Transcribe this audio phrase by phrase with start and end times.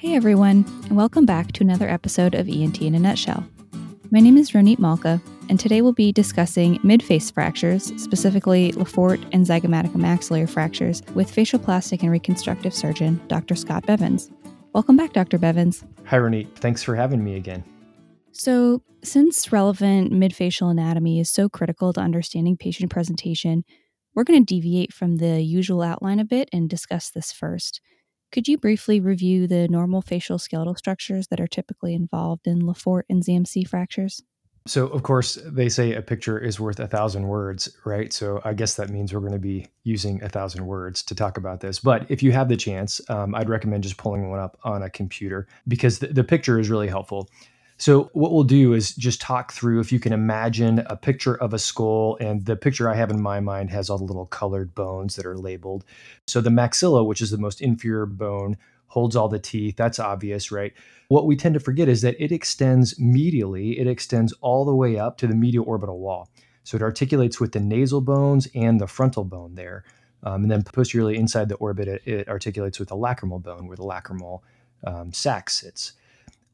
[0.00, 3.46] Hey everyone, and welcome back to another episode of ENT in a Nutshell.
[4.10, 9.20] My name is Ronit Malka, and today we'll be discussing midface fractures, specifically Le Fort
[9.32, 13.54] and zygomaticomaxillary fractures, with facial plastic and reconstructive surgeon Dr.
[13.54, 14.30] Scott Bevans.
[14.72, 15.38] Welcome back, Dr.
[15.38, 15.84] Bevans.
[16.06, 16.56] Hi, Ronit.
[16.56, 17.62] Thanks for having me again.
[18.32, 23.64] So, since relevant midfacial anatomy is so critical to understanding patient presentation,
[24.14, 27.82] we're going to deviate from the usual outline a bit and discuss this first.
[28.32, 32.74] Could you briefly review the normal facial skeletal structures that are typically involved in Le
[32.74, 34.22] Fort and ZMC fractures?
[34.68, 38.12] So, of course, they say a picture is worth a thousand words, right?
[38.12, 41.38] So, I guess that means we're going to be using a thousand words to talk
[41.38, 41.80] about this.
[41.80, 44.90] But if you have the chance, um, I'd recommend just pulling one up on a
[44.90, 47.28] computer because the picture is really helpful.
[47.80, 51.54] So, what we'll do is just talk through if you can imagine a picture of
[51.54, 54.74] a skull, and the picture I have in my mind has all the little colored
[54.74, 55.86] bones that are labeled.
[56.26, 58.58] So, the maxilla, which is the most inferior bone,
[58.88, 59.76] holds all the teeth.
[59.76, 60.74] That's obvious, right?
[61.08, 64.98] What we tend to forget is that it extends medially, it extends all the way
[64.98, 66.28] up to the medial orbital wall.
[66.64, 69.84] So, it articulates with the nasal bones and the frontal bone there.
[70.22, 73.76] Um, and then posteriorly inside the orbit, it, it, articulates with the lacrimal bone where
[73.78, 74.40] the lacrimal
[74.86, 75.94] um, sac sits.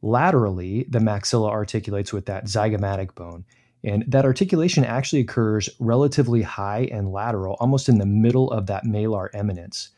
[0.07, 3.45] Laterally, the maxilla articulates with that zygomatic bone.
[3.83, 8.85] And that articulation actually occurs relatively high and lateral, almost in the middle of that
[8.85, 9.89] malar eminence.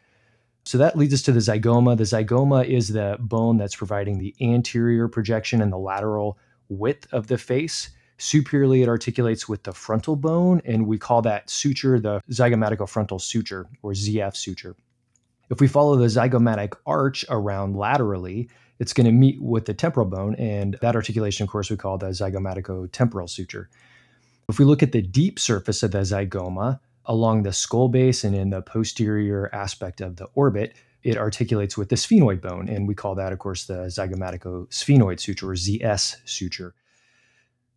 [0.65, 1.99] So that leads us to the zygoma.
[1.99, 6.39] The zygoma is the bone that's providing the anterior projection and the lateral
[6.71, 7.91] width of the face.
[8.17, 13.69] Superiorly, it articulates with the frontal bone, and we call that suture the zygomaticofrontal suture
[13.83, 14.75] or ZF suture.
[15.51, 18.49] If we follow the zygomatic arch around laterally,
[18.79, 21.99] it's going to meet with the temporal bone, and that articulation, of course, we call
[21.99, 23.69] the zygomaticotemporal suture.
[24.49, 28.35] If we look at the deep surface of the zygoma along the skull base and
[28.35, 32.95] in the posterior aspect of the orbit, it articulates with the sphenoid bone, and we
[32.95, 36.75] call that, of course, the zygomaticosphenoid suture or ZS suture.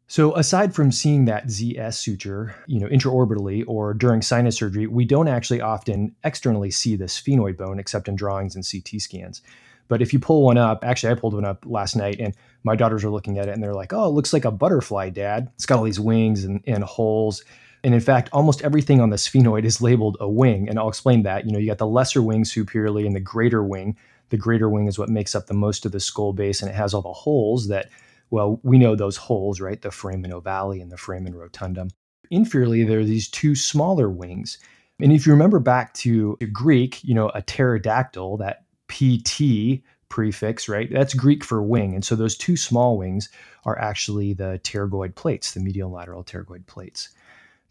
[0.07, 5.05] So aside from seeing that ZS suture, you know, intraorbitally or during sinus surgery, we
[5.05, 9.41] don't actually often externally see the sphenoid bone except in drawings and CT scans.
[9.91, 12.77] But if you pull one up, actually, I pulled one up last night and my
[12.77, 15.51] daughters are looking at it and they're like, oh, it looks like a butterfly, dad.
[15.55, 17.43] It's got all these wings and, and holes.
[17.83, 20.69] And in fact, almost everything on the sphenoid is labeled a wing.
[20.69, 21.45] And I'll explain that.
[21.45, 23.97] You know, you got the lesser wing superiorly and the greater wing.
[24.29, 26.75] The greater wing is what makes up the most of the skull base and it
[26.75, 27.89] has all the holes that,
[28.29, 29.81] well, we know those holes, right?
[29.81, 31.89] The foramen ovale and the foramen rotundum.
[32.31, 34.57] Inferiorly, there are these two smaller wings.
[35.01, 40.91] And if you remember back to Greek, you know, a pterodactyl, that PT prefix, right?
[40.91, 41.95] That's Greek for wing.
[41.95, 43.29] And so those two small wings
[43.65, 47.09] are actually the pterygoid plates, the medial and lateral pterygoid plates.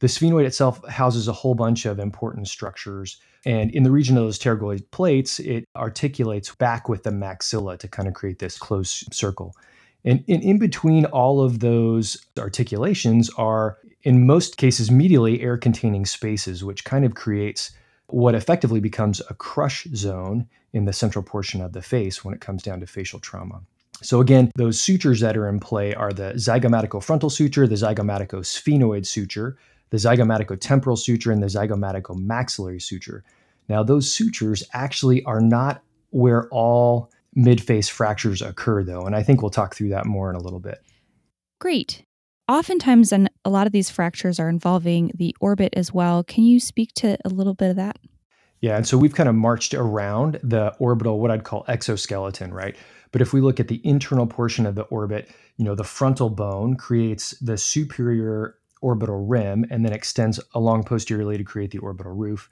[0.00, 3.19] The sphenoid itself houses a whole bunch of important structures.
[3.44, 7.87] And in the region of those pterygoid plates, it articulates back with the maxilla to
[7.87, 9.54] kind of create this closed circle.
[10.04, 16.06] And in, in between all of those articulations are, in most cases, medially air containing
[16.06, 17.72] spaces, which kind of creates
[18.15, 22.41] what effectively becomes a crush zone in the central portion of the face when it
[22.41, 23.60] comes down to facial trauma.
[24.03, 29.59] So again, those sutures that are in play are the zygomaticofrontal suture, the zygomaticosphenoid suture,
[29.91, 33.25] the zygomaticotemporal suture, and the zygomaticomaxillary suture.
[33.69, 39.43] Now, those sutures actually are not where all midface fractures occur, though, and I think
[39.43, 40.82] we'll talk through that more in a little bit.
[41.60, 42.03] Great.
[42.50, 46.25] Oftentimes, and a lot of these fractures are involving the orbit as well.
[46.25, 47.97] Can you speak to a little bit of that?
[48.61, 52.75] Yeah, and so we've kind of marched around the orbital, what I'd call exoskeleton, right?
[53.12, 56.28] But if we look at the internal portion of the orbit, you know, the frontal
[56.28, 62.12] bone creates the superior orbital rim and then extends along posteriorly to create the orbital
[62.12, 62.49] roof.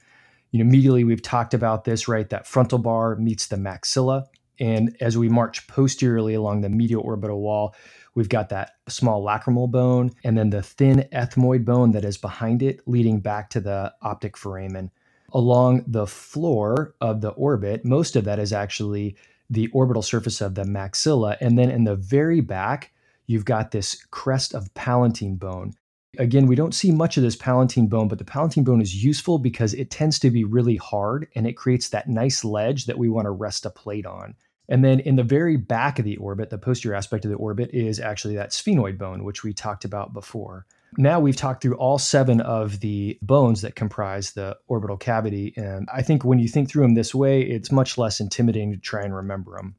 [0.53, 2.31] You know, immediately we've talked about this, right?
[2.31, 4.27] That frontal bar meets the maxilla.
[4.61, 7.75] And as we march posteriorly along the medial orbital wall,
[8.19, 12.65] we've got that small lacrimal bone and then the thin ethmoid bone that is behind
[12.65, 14.91] it, leading back to the optic foramen
[15.33, 17.85] along the floor of the orbit.
[17.85, 19.15] Most of that is actually
[19.49, 21.37] the orbital surface of the maxilla.
[21.41, 22.93] And then in the very back,
[23.29, 25.75] you've got this crest of palatine bone.
[26.19, 29.39] Again, we don't see much of this palatine bone, but the palatine bone is useful
[29.39, 33.09] because it tends to be really hard and it creates that nice ledge that we
[33.09, 34.35] want to rest a plate on.
[34.69, 37.71] And then in the very back of the orbit, the posterior aspect of the orbit
[37.73, 40.67] is actually that sphenoid bone, which we talked about before.
[40.97, 45.53] Now we've talked through all seven of the bones that comprise the orbital cavity.
[45.57, 48.79] And I think when you think through them this way, it's much less intimidating to
[48.79, 49.75] try and remember them.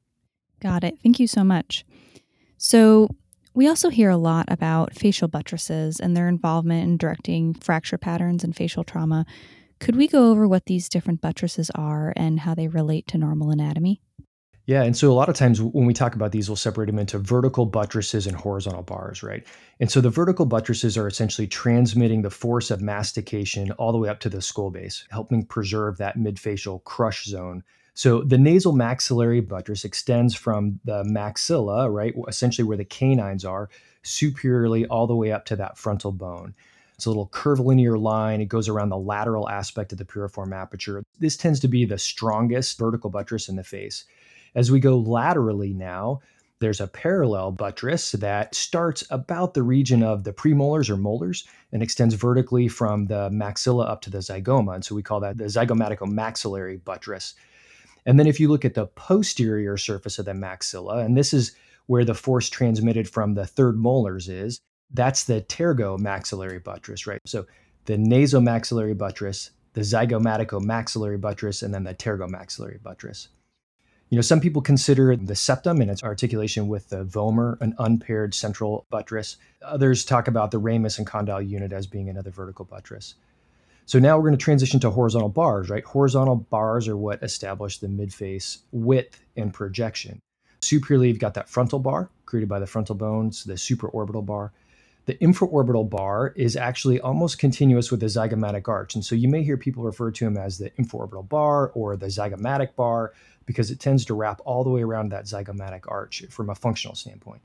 [0.60, 1.00] Got it.
[1.02, 1.86] Thank you so much.
[2.58, 3.10] So,
[3.56, 8.44] we also hear a lot about facial buttresses and their involvement in directing fracture patterns
[8.44, 9.26] and facial trauma.
[9.80, 13.50] Could we go over what these different buttresses are and how they relate to normal
[13.50, 14.02] anatomy?
[14.70, 17.00] Yeah, and so a lot of times when we talk about these, we'll separate them
[17.00, 19.44] into vertical buttresses and horizontal bars, right?
[19.80, 24.10] And so the vertical buttresses are essentially transmitting the force of mastication all the way
[24.10, 27.64] up to the skull base, helping preserve that midfacial crush zone.
[27.96, 33.72] So the nasal maxillary buttress extends from the maxilla, right, essentially where the canines are,
[34.04, 36.54] superiorly all the way up to that frontal bone.
[36.94, 38.40] It's a little curvilinear line.
[38.40, 41.02] It goes around the lateral aspect of the piriform aperture.
[41.18, 44.06] This tends to be the strongest vertical buttress in the face.
[44.60, 46.20] As we go laterally now,
[46.60, 51.82] there's a parallel buttress that starts about the region of the premolars or molars and
[51.82, 54.76] extends vertically from the maxilla up to the zygoma.
[54.76, 57.36] And so we call that the zygomatico-maxillary buttress.
[58.06, 61.56] And then if you look at the posterior surface of the maxilla, and this is
[61.86, 64.60] where the force transmitted from the third molars is,
[64.94, 67.22] that's the pterygomaxillary buttress, right?
[67.26, 67.46] So
[67.86, 73.30] the nasomaxillary buttress, the zygomatico-maxillary buttress, and then the pterygomaxillary buttress.
[74.10, 78.34] You know, some people consider the septum and its articulation with the vomer an unpaired
[78.34, 79.38] central buttress.
[79.62, 83.14] Others talk about the ramus and condyle unit as being another vertical buttress.
[83.86, 85.84] So now we're going to transition to horizontal bars, right?
[85.84, 90.20] Horizontal bars are what establish the midface width and projection.
[90.62, 94.54] Superiorly, you've got that frontal bar created by the frontal bones, the supraorbital bar.
[95.06, 98.94] The infraorbital bar is actually almost continuous with the zygomatic arch.
[98.94, 102.08] And so you may hear people refer to them as the infraorbital bar or the
[102.08, 103.14] zygomatic bar
[103.50, 106.94] because it tends to wrap all the way around that zygomatic arch from a functional
[106.94, 107.42] standpoint.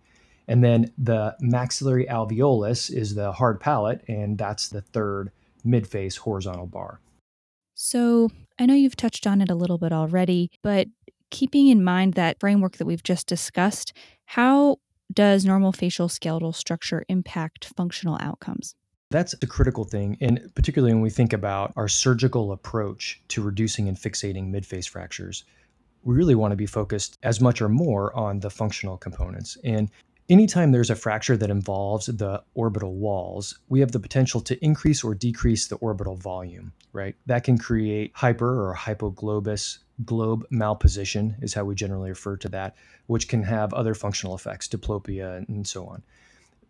[0.47, 5.31] And then the maxillary alveolus is the hard palate, and that's the third
[5.67, 7.01] midface horizontal bar.
[7.73, 10.89] So I know you've touched on it a little bit already, but
[11.31, 13.95] keeping in mind that framework that we've just discussed,
[14.27, 14.77] how
[15.11, 18.75] does normal facial skeletal structure impact functional outcomes?
[19.11, 20.19] That's a critical thing.
[20.21, 25.45] And particularly when we think about our surgical approach to reducing and fixating midface fractures,
[26.05, 29.57] we really want to be focused as much or more on the functional components.
[29.65, 29.91] And
[30.29, 35.03] anytime there's a fracture that involves the orbital walls, we have the potential to increase
[35.03, 37.15] or decrease the orbital volume, right?
[37.27, 42.77] That can create hyper or hypoglobus globe malposition, is how we generally refer to that,
[43.07, 46.03] which can have other functional effects, diplopia, and so on.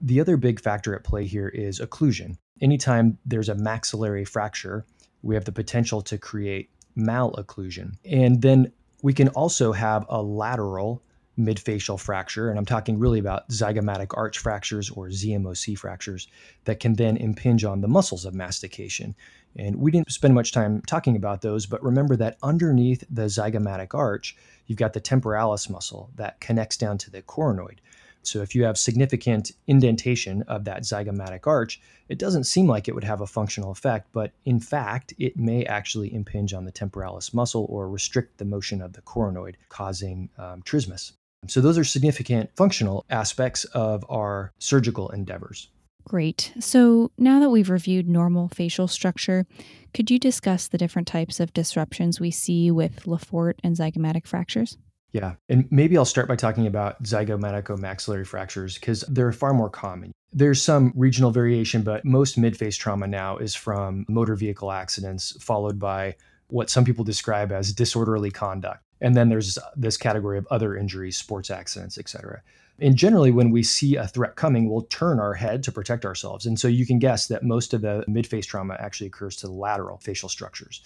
[0.00, 2.36] The other big factor at play here is occlusion.
[2.60, 4.84] Anytime there's a maxillary fracture,
[5.22, 7.94] we have the potential to create malocclusion.
[8.04, 8.72] And then
[9.04, 11.02] we can also have a lateral
[11.38, 16.26] midfacial fracture, and I'm talking really about zygomatic arch fractures or ZMOC fractures
[16.64, 19.14] that can then impinge on the muscles of mastication.
[19.56, 23.94] And we didn't spend much time talking about those, but remember that underneath the zygomatic
[23.94, 27.80] arch, you've got the temporalis muscle that connects down to the coronoid.
[28.26, 32.94] So if you have significant indentation of that zygomatic arch, it doesn't seem like it
[32.94, 37.32] would have a functional effect, but in fact, it may actually impinge on the temporalis
[37.32, 41.12] muscle or restrict the motion of the coronoid, causing um, trismus.
[41.46, 45.68] So those are significant functional aspects of our surgical endeavors.
[46.06, 46.52] Great.
[46.60, 49.46] So now that we've reviewed normal facial structure,
[49.94, 54.26] could you discuss the different types of disruptions we see with Le Fort and zygomatic
[54.26, 54.76] fractures?
[55.14, 55.36] Yeah.
[55.48, 60.10] And maybe I'll start by talking about zygomatico-maxillary fractures because they're far more common.
[60.32, 65.78] There's some regional variation, but most midface trauma now is from motor vehicle accidents, followed
[65.78, 66.16] by
[66.48, 68.82] what some people describe as disorderly conduct.
[69.00, 72.42] And then there's this category of other injuries, sports accidents, et cetera.
[72.80, 76.44] And generally, when we see a threat coming, we'll turn our head to protect ourselves.
[76.44, 79.52] And so you can guess that most of the midface trauma actually occurs to the
[79.52, 80.82] lateral facial structures.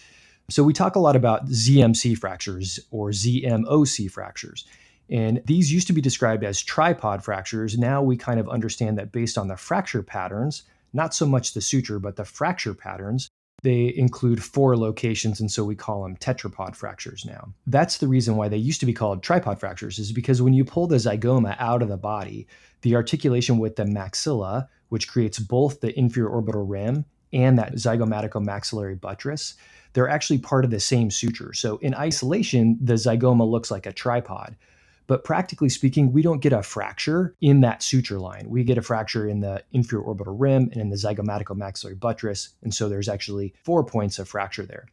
[0.50, 4.64] So we talk a lot about ZMC fractures or ZMOC fractures.
[5.10, 7.76] And these used to be described as tripod fractures.
[7.76, 10.62] Now we kind of understand that based on the fracture patterns,
[10.94, 13.28] not so much the suture, but the fracture patterns,
[13.62, 15.38] they include four locations.
[15.38, 17.52] And so we call them tetrapod fractures now.
[17.66, 20.64] That's the reason why they used to be called tripod fractures, is because when you
[20.64, 22.46] pull the zygoma out of the body,
[22.80, 28.42] the articulation with the maxilla, which creates both the inferior orbital rim and that zygomatico
[28.42, 29.54] maxillary buttress,
[29.92, 31.52] they're actually part of the same suture.
[31.52, 34.56] So in isolation, the zygoma looks like a tripod.
[35.06, 38.50] But practically speaking, we don't get a fracture in that suture line.
[38.50, 42.50] We get a fracture in the inferior orbital rim and in the zygomatico maxillary buttress.
[42.62, 44.87] And so there's actually four points of fracture there.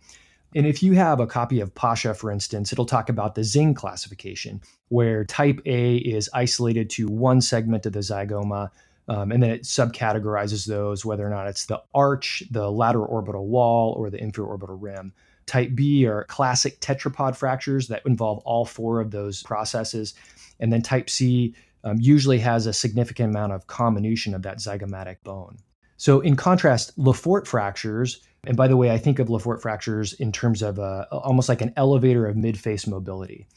[0.56, 3.75] And if you have a copy of Pasha, for instance, it'll talk about the Zingg
[3.75, 8.70] classification, where type A is isolated to one segment of the zygoma,
[9.07, 13.47] um, and then it subcategorizes those, whether or not it's the arch, the lateral orbital
[13.47, 15.13] wall, or the inferior orbital rim.
[15.45, 20.15] Type B are classic tetrapod fractures that involve all four of those processes.
[20.59, 25.17] And then type C um, usually has a significant amount of comminution of that zygomatic
[25.24, 25.57] bone.
[25.97, 29.62] So, in contrast, Le Fort fractures, and by the way, I think of Le Fort
[29.62, 33.47] fractures in terms of a, almost like an elevator of midface mobility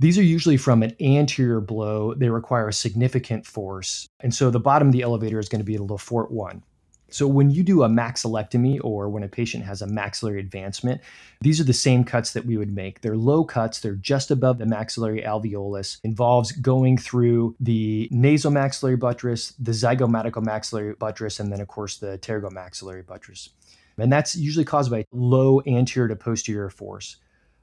[0.00, 2.14] These are usually from an anterior blow.
[2.14, 4.08] They require a significant force.
[4.20, 6.62] And so the bottom of the elevator is going to be a Le Fort 1.
[7.10, 11.02] So when you do a maxillectomy or when a patient has a maxillary advancement,
[11.42, 13.02] these are the same cuts that we would make.
[13.02, 18.96] They're low cuts, they're just above the maxillary alveolus, involves going through the nasal maxillary
[18.96, 23.50] buttress, the zygomatical maxillary buttress, and then of course the pterygomaxillary buttress.
[23.98, 27.16] And that's usually caused by low anterior to posterior force.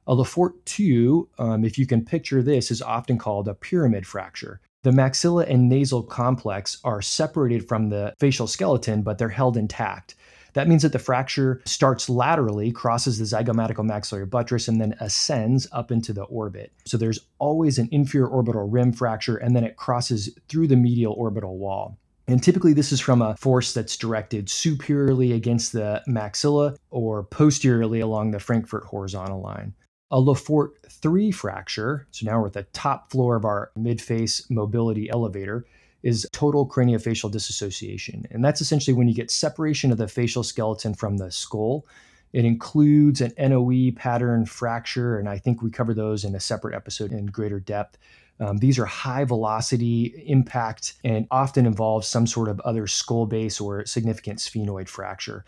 [0.10, 4.08] A Le Fort 2, um, if you can picture this, is often called a pyramid
[4.08, 4.62] fracture.
[4.84, 10.16] The maxilla and nasal complex are separated from the facial skeleton, but they're held intact.
[10.54, 15.92] That means that the fracture starts laterally, crosses the zygomaticomaxillary buttress, and then ascends up
[15.92, 16.72] into the orbit.
[16.86, 21.14] So there's always an inferior orbital rim fracture, and then it crosses through the medial
[21.14, 21.98] orbital wall.
[22.30, 28.00] And typically, this is from a force that's directed superiorly against the maxilla or posteriorly
[28.00, 29.74] along the Frankfurt horizontal line
[30.12, 34.50] a Le Fort 3 fracture, so now we're at the top floor of our mid-face
[34.50, 35.66] mobility elevator,
[36.04, 38.26] is total craniofacial dissociation.
[38.32, 41.86] And that's essentially when you get separation of the facial skeleton from the skull.
[42.34, 46.76] It includes an NOE pattern fracture, and I think we cover those in a separate
[46.76, 47.98] episode in greater depth.
[48.40, 53.60] Um, these are high velocity impact and often involve some sort of other skull base
[53.60, 55.44] or significant sphenoid fracture.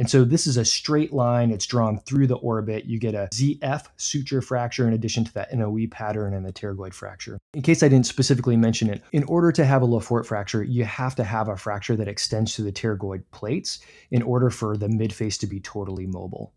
[0.00, 1.50] And so this is a straight line.
[1.50, 2.86] It's drawn through the orbit.
[2.86, 6.94] You get a ZF suture fracture in addition to that NOE pattern and the pterygoid
[6.94, 7.38] fracture.
[7.52, 10.62] In case I didn't specifically mention it, in order to have a Le Fort fracture,
[10.62, 13.80] you have to have a fracture that extends to the pterygoid plates
[14.10, 16.54] in order for the midface to be totally mobile.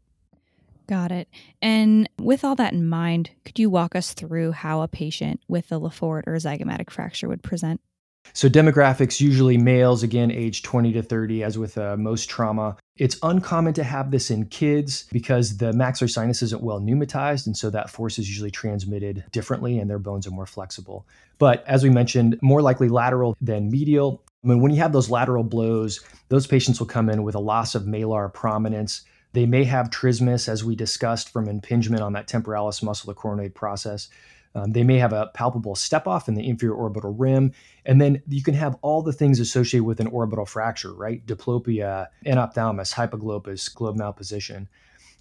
[0.87, 1.27] Got it.
[1.61, 5.69] And with all that in mind, could you walk us through how a patient with
[5.69, 7.81] a Le Fort or zygomatic fracture would present?
[8.35, 12.77] So, demographics usually males, again, age 20 to 30, as with uh, most trauma.
[12.97, 17.55] It's uncommon to have this in kids because the maxillary sinus isn't well pneumatized, and
[17.55, 21.07] so that force is usually transmitted differently and their bones are more flexible.
[21.39, 24.23] But as we mentioned, more likely lateral than medial.
[24.43, 27.39] I mean, when you have those lateral blows, those patients will come in with a
[27.39, 29.03] loss of malar prominence.
[29.33, 33.55] They may have trismus, as we discussed, from impingement on that temporalis muscle, the coronoid
[33.55, 34.09] process.
[34.55, 37.53] Um, they may have a palpable step off in the inferior orbital rim.
[37.85, 41.25] And then you can have all the things associated with an orbital fracture, right?
[41.25, 44.67] Diplopia, enophthalmos, hypoglobus, globe malposition.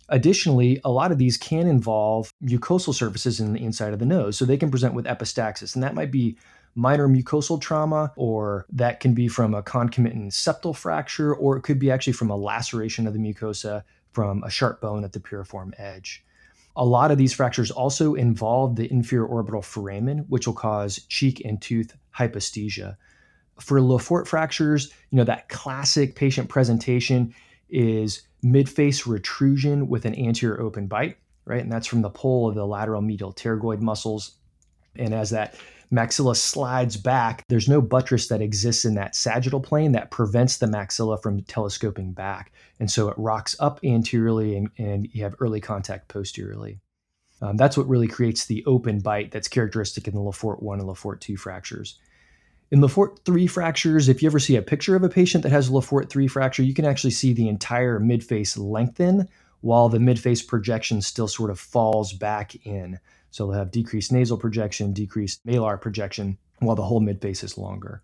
[0.08, 4.36] Additionally, a lot of these can involve mucosal surfaces in the inside of the nose.
[4.36, 6.36] So they can present with epistaxis, and that might be
[6.74, 11.78] minor mucosal trauma, or that can be from a concomitant septal fracture, or it could
[11.78, 15.72] be actually from a laceration of the mucosa from a sharp bone at the piriform
[15.78, 16.24] edge.
[16.76, 21.42] A lot of these fractures also involve the inferior orbital foramen, which will cause cheek
[21.44, 22.96] and tooth hyposthesia.
[23.60, 27.34] For Le Fort fractures, you know, that classic patient presentation
[27.68, 31.62] is midface retrusion with an anterior open bite, right?
[31.62, 34.32] And that's from the pole of the lateral medial pterygoid muscles.
[34.96, 35.54] And as that
[35.92, 40.66] maxilla slides back, there's no buttress that exists in that sagittal plane that prevents the
[40.66, 42.52] maxilla from telescoping back.
[42.80, 46.80] And so it rocks up anteriorly and, and you have early contact posteriorly.
[47.42, 50.78] Um, that's what really creates the open bite that's characteristic in the Le Fort 1
[50.78, 51.98] and Le Fort 2 fractures.
[52.70, 55.52] In Le Fort 3 fractures, if you ever see a picture of a patient that
[55.52, 59.28] has a Le Fort 3 fracture, you can actually see the entire midface lengthen
[59.60, 62.98] while the midface projection still sort of falls back in.
[63.32, 68.02] So they'll have decreased nasal projection, decreased malar projection, while the whole midface is longer.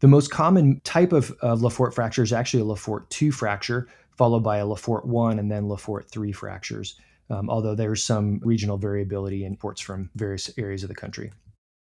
[0.00, 3.30] The most common type of uh, Le Fort fracture is actually a Le Fort 2
[3.30, 3.86] fracture,
[4.16, 6.98] followed by a Le Fort 1 and then Le Fort 3 fractures,
[7.30, 11.32] um, although there's some regional variability in ports from various areas of the country.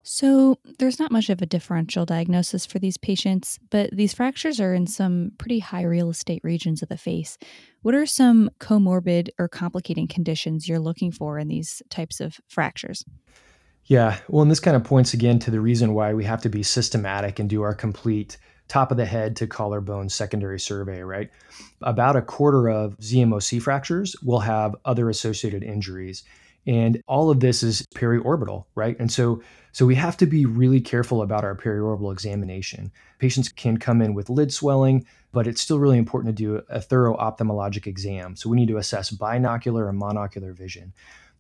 [0.02, 4.72] So, there's not much of a differential diagnosis for these patients, but these fractures are
[4.72, 7.36] in some pretty high real estate regions of the face.
[7.82, 13.04] What are some comorbid or complicating conditions you're looking for in these types of fractures?
[13.84, 16.48] Yeah, well, and this kind of points again to the reason why we have to
[16.48, 18.38] be systematic and do our complete
[18.68, 21.28] top of the head to collarbone secondary survey, right?
[21.82, 26.22] About a quarter of ZMOC fractures will have other associated injuries.
[26.66, 28.96] And all of this is periorbital, right?
[28.98, 32.90] And so so we have to be really careful about our periorbital examination.
[33.18, 36.80] Patients can come in with lid swelling, but it's still really important to do a
[36.80, 38.34] thorough ophthalmologic exam.
[38.34, 40.92] So we need to assess binocular and monocular vision.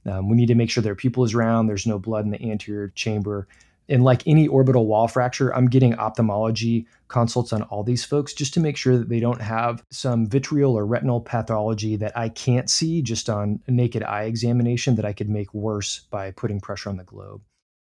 [0.06, 2.50] Um, we need to make sure their pupil is round, there's no blood in the
[2.50, 3.48] anterior chamber.
[3.90, 8.54] And like any orbital wall fracture, I'm getting ophthalmology consults on all these folks just
[8.54, 12.70] to make sure that they don't have some vitreal or retinal pathology that I can't
[12.70, 16.88] see just on a naked eye examination that I could make worse by putting pressure
[16.88, 17.42] on the globe.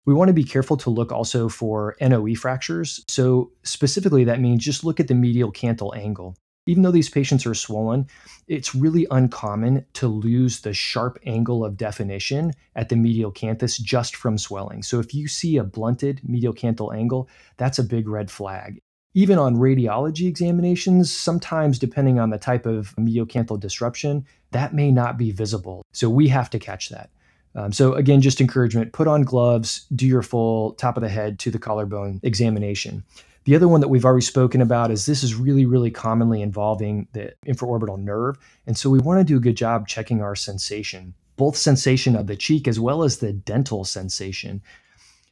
[0.04, 3.04] We want to be careful to look also for NOE fractures.
[3.06, 6.36] So, specifically, that means just look at the medial canthal angle.
[6.66, 8.06] Even though these patients are swollen,
[8.46, 14.14] it's really uncommon to lose the sharp angle of definition at the medial canthus just
[14.14, 14.84] from swelling.
[14.84, 18.78] So if you see a blunted medial canthal angle, that's a big red flag.
[19.14, 24.92] Even on radiology examinations, sometimes depending on the type of medial canthal disruption, that may
[24.92, 25.84] not be visible.
[25.92, 27.10] So we have to catch that.
[27.54, 31.38] Um, so again, just encouragement: put on gloves, do your full top of the head
[31.40, 33.04] to the collarbone examination.
[33.44, 37.08] The other one that we've already spoken about is this is really, really commonly involving
[37.12, 38.38] the infraorbital nerve.
[38.66, 42.28] And so we want to do a good job checking our sensation, both sensation of
[42.28, 44.62] the cheek as well as the dental sensation.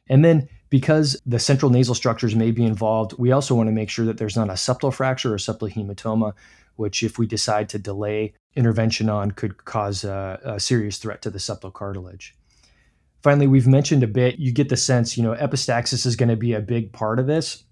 [0.09, 3.89] And then because the central nasal structures may be involved, we also want to make
[3.89, 6.33] sure that there's not a septal fracture or septal hematoma,
[6.75, 11.29] which, if we decide to delay intervention on, could cause a, a serious threat to
[11.29, 12.35] the septal cartilage.
[13.21, 16.35] Finally, we've mentioned a bit, you get the sense, you know, epistaxis is going to
[16.35, 17.63] be a big part of this.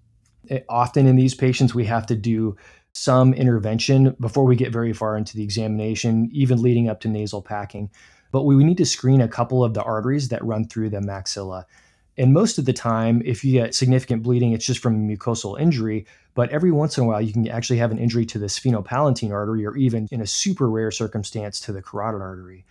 [0.44, 2.56] It, often in these patients, we have to do
[2.92, 7.42] some intervention before we get very far into the examination, even leading up to nasal
[7.42, 7.90] packing.
[8.32, 10.98] But we, we need to screen a couple of the arteries that run through the
[10.98, 11.64] maxilla.
[12.18, 16.06] And most of the time, if you get significant bleeding, it's just from mucosal injury.
[16.34, 19.32] But every once in a while, you can actually have an injury to the sphenopalatine
[19.32, 22.64] artery, or even in a super rare circumstance, to the carotid artery.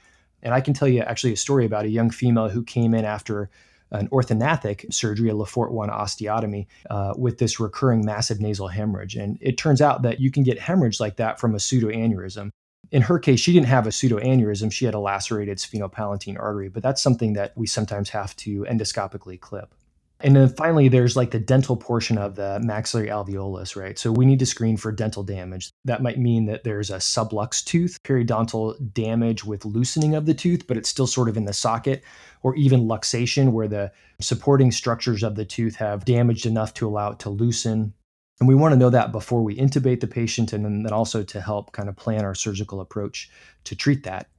[0.44, 3.06] And I can tell you actually a story about a young female who came in
[3.06, 3.50] after
[3.92, 9.16] an orthognathic surgery, a Le Fort 1 osteotomy, uh, with this recurring massive nasal hemorrhage.
[9.16, 12.52] And it turns out that you can get hemorrhage like that from a pseudoaneurysm.
[12.92, 16.82] In her case, she didn't have a pseudoaneurysm, she had a lacerated sphenopalatine artery, but
[16.82, 19.76] that's something that we sometimes have to endoscopically clip.
[20.22, 23.98] And then finally, there's like the dental portion of the maxillary alveolus, right?
[23.98, 25.72] So we need to screen for dental damage.
[25.86, 30.68] That might mean that there's a sublux tooth, periodontal damage with loosening of the tooth,
[30.68, 32.04] but it's still sort of in the socket,
[32.44, 37.12] or even luxation, where the supporting structures of the tooth have damaged enough to allow
[37.12, 37.94] it to loosen.
[38.42, 41.40] And we want to know that before we intubate the patient and then also to
[41.40, 43.30] help kind of plan our surgical approach
[43.66, 44.30] to treat that.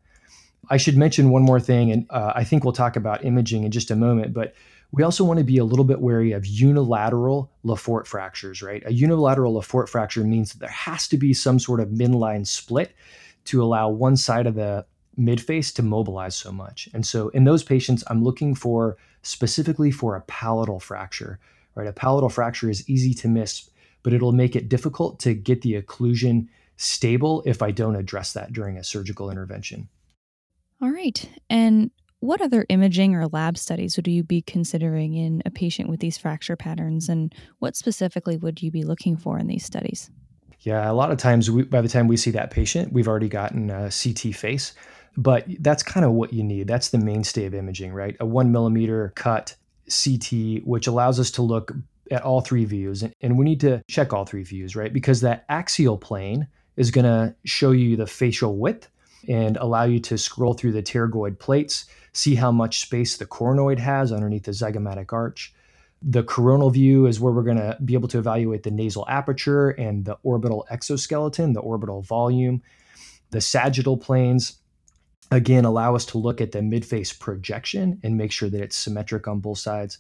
[0.69, 3.71] I should mention one more thing, and uh, I think we'll talk about imaging in
[3.71, 4.55] just a moment, but
[4.93, 8.83] we also want to be a little bit wary of unilateral Le Fort fractures, right?
[8.87, 12.47] A unilateral Le Fort fracture means that there has to be some sort of midline
[12.47, 12.93] split
[13.45, 14.85] to allow one side of the
[15.19, 16.89] midface to mobilize so much.
[16.93, 21.39] And so in those patients, I'm looking for specifically for a palatal fracture,
[21.75, 21.87] right?
[21.87, 23.71] A palatal fracture is easy to miss,
[24.03, 28.53] but it'll make it difficult to get the occlusion stable if I don't address that
[28.53, 29.89] during a surgical intervention.
[30.83, 31.29] All right.
[31.51, 36.01] And what other imaging or lab studies would you be considering in a patient with
[36.01, 40.11] these fracture patterns, and what specifically would you be looking for in these studies?
[40.61, 43.31] Yeah, a lot of times we, by the time we see that patient, we've already
[43.31, 44.75] gotten a CT face,
[45.17, 46.69] but that's kind of what you need.
[46.69, 48.15] That's the mainstay of imaging, right?
[48.21, 49.57] A one millimeter cut
[49.89, 51.73] CT, which allows us to look
[52.11, 54.93] at all three views, and we need to check all three views, right?
[54.93, 58.91] Because that axial plane is going to show you the facial width
[59.29, 63.79] and allow you to scroll through the pterygoid plates see how much space the coronoid
[63.79, 65.55] has underneath the zygomatic arch.
[66.03, 69.71] The coronal view is where we're going to be able to evaluate the nasal aperture
[69.71, 72.63] and the orbital exoskeleton, the orbital volume.
[73.31, 74.59] The sagittal planes,
[75.31, 79.29] again, allow us to look at the midface projection and make sure that it's symmetric
[79.29, 79.99] on both sides.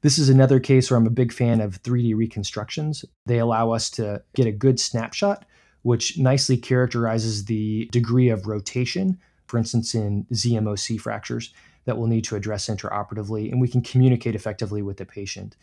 [0.00, 3.04] This is another case where I'm a big fan of 3D reconstructions.
[3.26, 5.44] They allow us to get a good snapshot,
[5.82, 9.18] which nicely characterizes the degree of rotation
[9.52, 11.52] for instance, in ZMOC fractures
[11.84, 15.58] that we'll need to address intraoperatively, and we can communicate effectively with the patient.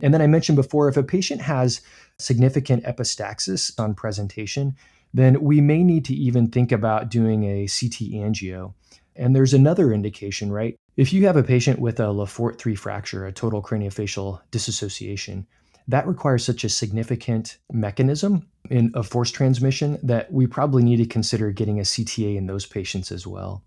[0.00, 1.80] And then I mentioned before, if a patient has
[2.18, 4.74] significant epistaxis on presentation,
[5.14, 8.74] then we may need to even think about doing a CT angio.
[9.14, 10.74] And there's another indication, right?
[10.96, 15.46] If you have a patient with a Le Fort 3 fracture, a total craniofacial dissociation,
[15.86, 21.06] that requires such a significant mechanism in a force transmission that we probably need to
[21.06, 23.62] consider getting a CTA in those patients as well.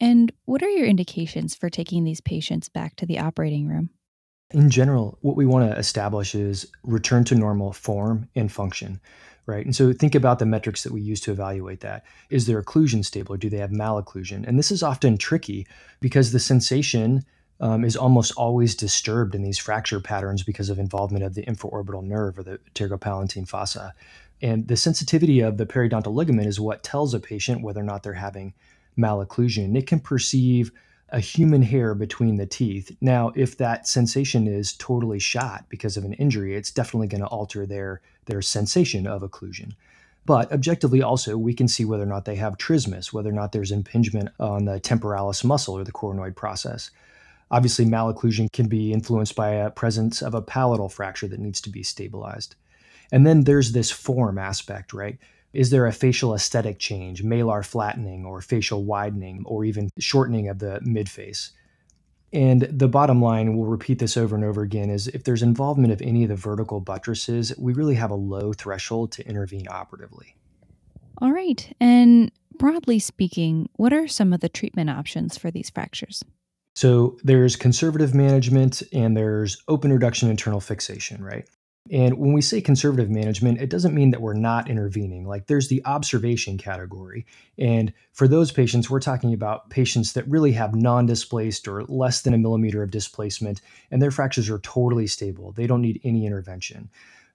[0.00, 3.90] And what are your indications for taking these patients back to the operating room?
[4.50, 9.00] In general, what we want to establish is return to normal form and function,
[9.46, 9.64] right?
[9.64, 12.04] And so think about the metrics that we use to evaluate that.
[12.30, 14.46] Is their occlusion stable or do they have malocclusion?
[14.46, 15.66] And this is often tricky
[16.00, 17.24] because the sensation
[17.60, 22.04] um, is almost always disturbed in these fracture patterns because of involvement of the infraorbital
[22.04, 23.94] nerve or the pterygopalatine fossa.
[24.40, 28.02] And the sensitivity of the periodontal ligament is what tells a patient whether or not
[28.02, 28.54] they're having
[28.96, 29.76] malocclusion.
[29.76, 30.70] It can perceive
[31.10, 32.94] a human hair between the teeth.
[33.00, 37.26] Now, if that sensation is totally shot because of an injury, it's definitely going to
[37.28, 39.72] alter their, their sensation of occlusion.
[40.26, 43.52] But objectively, also, we can see whether or not they have trismus, whether or not
[43.52, 46.90] there's impingement on the temporalis muscle or the coronoid process.
[47.50, 51.70] Obviously, malocclusion can be influenced by a presence of a palatal fracture that needs to
[51.70, 52.56] be stabilized.
[53.10, 55.18] And then there's this form aspect, right?
[55.54, 60.58] Is there a facial aesthetic change, malar flattening or facial widening, or even shortening of
[60.58, 61.52] the midface?
[62.30, 65.92] And the bottom line, we'll repeat this over and over again, is if there's involvement
[65.92, 70.36] of any of the vertical buttresses, we really have a low threshold to intervene operatively.
[71.22, 71.74] All right.
[71.80, 76.22] And broadly speaking, what are some of the treatment options for these fractures?
[76.78, 81.44] So there's conservative management and there's open reduction internal fixation, right?
[81.90, 85.26] And when we say conservative management, it doesn't mean that we're not intervening.
[85.26, 87.26] Like there's the observation category.
[87.58, 92.22] And for those patients, we're talking about patients that really have non displaced or less
[92.22, 93.60] than a millimeter of displacement,
[93.90, 95.50] and their fractures are totally stable.
[95.50, 96.90] They don't need any intervention.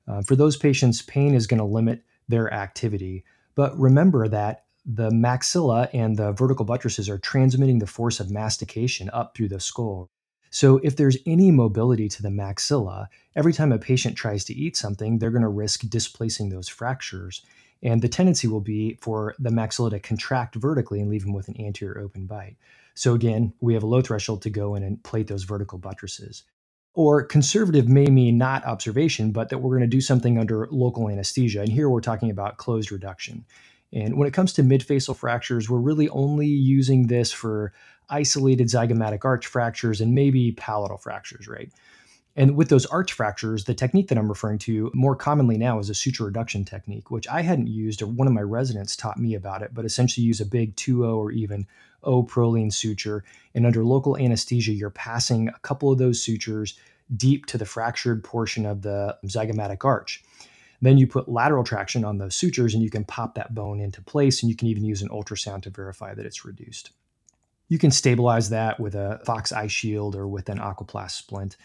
[0.08, 3.26] Uh, for those patients, pain is going to limit their activity.
[3.56, 9.10] But remember that the maxilla and the vertical buttresses are transmitting the force of mastication
[9.12, 10.10] up through the skull.
[10.50, 14.78] So, if there's any mobility to the maxilla, every time a patient tries to eat
[14.78, 17.42] something, they're going to risk displacing those fractures.
[17.82, 21.48] And the tendency will be for the maxilla to contract vertically and leave them with
[21.48, 22.56] an anterior open bite.
[22.94, 26.44] So, again, we have a low threshold to go in and plate those vertical buttresses.
[26.94, 31.10] Or conservative may mean not observation, but that we're going to do something under local
[31.10, 31.62] anesthesia.
[31.62, 33.46] And here we're talking about closed reduction.
[33.94, 37.72] And when it comes to midfacial fractures, we're really only using this for
[38.10, 41.72] isolated zygomatic arch fractures and maybe palatal fractures, right?
[42.36, 45.90] And with those arch fractures, the technique that I'm referring to more commonly now is
[45.90, 49.36] a suture reduction technique, which I hadn't used, or one of my residents taught me
[49.36, 51.68] about it, but essentially use a big 2O or even
[52.04, 53.24] O Prolene suture.
[53.54, 56.80] And under local anesthesia, you're passing a couple of those sutures
[57.16, 60.24] deep to the fractured portion of the zygomatic arch.
[60.84, 64.02] Then you put lateral traction on those sutures and you can pop that bone into
[64.02, 66.92] place, and you can even use an ultrasound to verify that it's reduced.
[67.70, 71.56] You can stabilize that with a Fox eye shield or with an Aquaplast splint.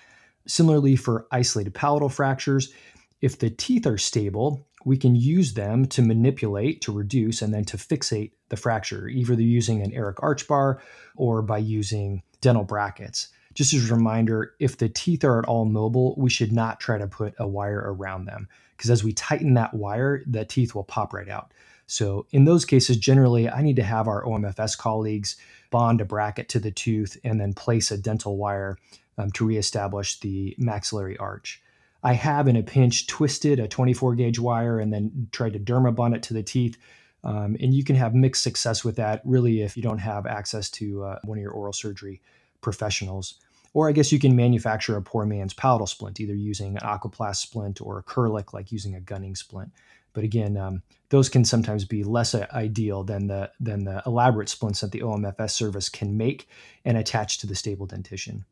[0.46, 2.72] Similarly, for isolated palatal fractures,
[3.20, 7.64] if the teeth are stable, we can use them to manipulate, to reduce, and then
[7.64, 10.80] to fixate the fracture, either using an Erich arch bar
[11.16, 13.30] or by using dental brackets.
[13.54, 16.98] Just as a reminder, if the teeth are at all mobile, we should not try
[16.98, 18.46] to put a wire around them
[18.78, 21.52] because as we tighten that wire, the teeth will pop right out.
[21.88, 25.36] So in those cases, generally, I need to have our OMFS colleagues
[25.70, 28.78] bond a bracket to the tooth and then place a dental wire
[29.18, 31.60] um, to reestablish the maxillary arch.
[32.04, 35.94] I have, in a pinch, twisted a 24 gauge wire and then tried to derma
[35.94, 36.78] bond it to the teeth.
[37.24, 40.70] Um, and you can have mixed success with that, really, if you don't have access
[40.70, 42.22] to uh, one of your oral surgery
[42.60, 43.34] professionals.
[43.74, 47.36] Or I guess you can manufacture a poor man's palatal splint, either using an Aquaplast
[47.36, 49.70] splint or a curlic, like using a gunning splint.
[50.14, 54.80] But again, um, those can sometimes be less ideal than the than the elaborate splints
[54.80, 56.48] that the OMFS service can make
[56.84, 58.44] and attach to the stable dentition.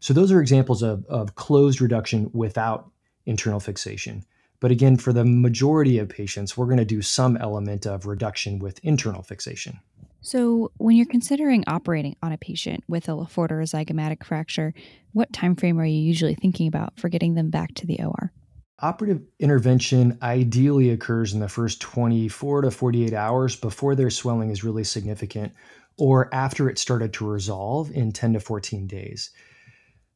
[0.00, 2.90] So those are examples of, of closed reduction without
[3.26, 4.24] internal fixation.
[4.58, 8.58] But again, for the majority of patients, we're going to do some element of reduction
[8.58, 9.80] with internal fixation.
[10.24, 14.22] So, when you're considering operating on a patient with a Le Fort or a zygomatic
[14.22, 14.72] fracture,
[15.12, 18.32] what time frame are you usually thinking about for getting them back to the OR?
[18.78, 24.62] Operative intervention ideally occurs in the first 24 to 48 hours before their swelling is
[24.62, 25.52] really significant
[25.98, 29.30] or after it started to resolve in 10 to 14 days.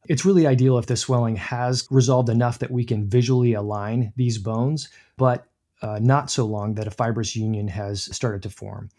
[0.07, 4.37] It's really ideal if the swelling has resolved enough that we can visually align these
[4.37, 5.47] bones, but
[5.81, 8.89] uh, not so long that a fibrous union has started to form.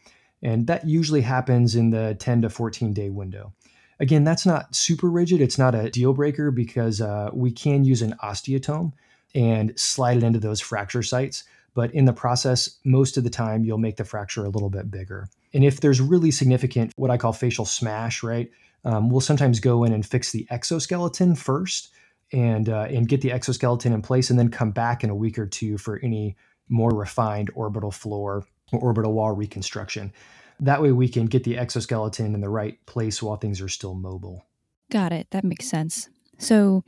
[0.43, 3.53] And that usually happens in the 10 to 14 day window.
[4.01, 5.41] Again, that's not super rigid.
[5.41, 8.93] It's not a deal breaker because uh, we can use an osteotome
[9.35, 11.45] and slide it into those fracture sites.
[11.75, 14.91] But in the process, most of the time, you'll make the fracture a little bit
[14.91, 15.29] bigger.
[15.53, 18.51] And if there's really significant, what I call facial smash, right,
[18.85, 21.91] um, we'll sometimes go in and fix the exoskeleton first
[22.33, 25.39] and uh, and get the exoskeleton in place, and then come back in a week
[25.39, 26.37] or two for any
[26.69, 30.13] more refined orbital floor or orbital wall reconstruction.
[30.61, 33.95] That way, we can get the exoskeleton in the right place while things are still
[33.95, 34.45] mobile.
[34.91, 35.29] Got it.
[35.31, 36.09] That makes sense.
[36.39, 36.85] So,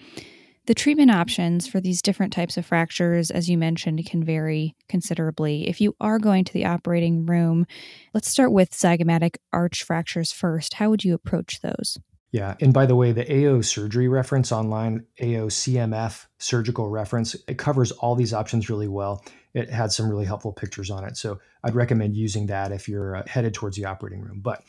[0.66, 5.68] the treatment options for these different types of fractures, as you mentioned, can vary considerably.
[5.68, 7.66] If you are going to the operating room,
[8.14, 10.74] let's start with zygomatic arch fractures first.
[10.74, 11.98] How would you approach those?
[12.32, 12.54] Yeah.
[12.60, 17.90] And by the way, the AO surgery reference online, AO CMF surgical reference, it covers
[17.90, 19.24] all these options really well.
[19.52, 21.16] It had some really helpful pictures on it.
[21.16, 24.40] So I'd recommend using that if you're uh, headed towards the operating room.
[24.40, 24.62] But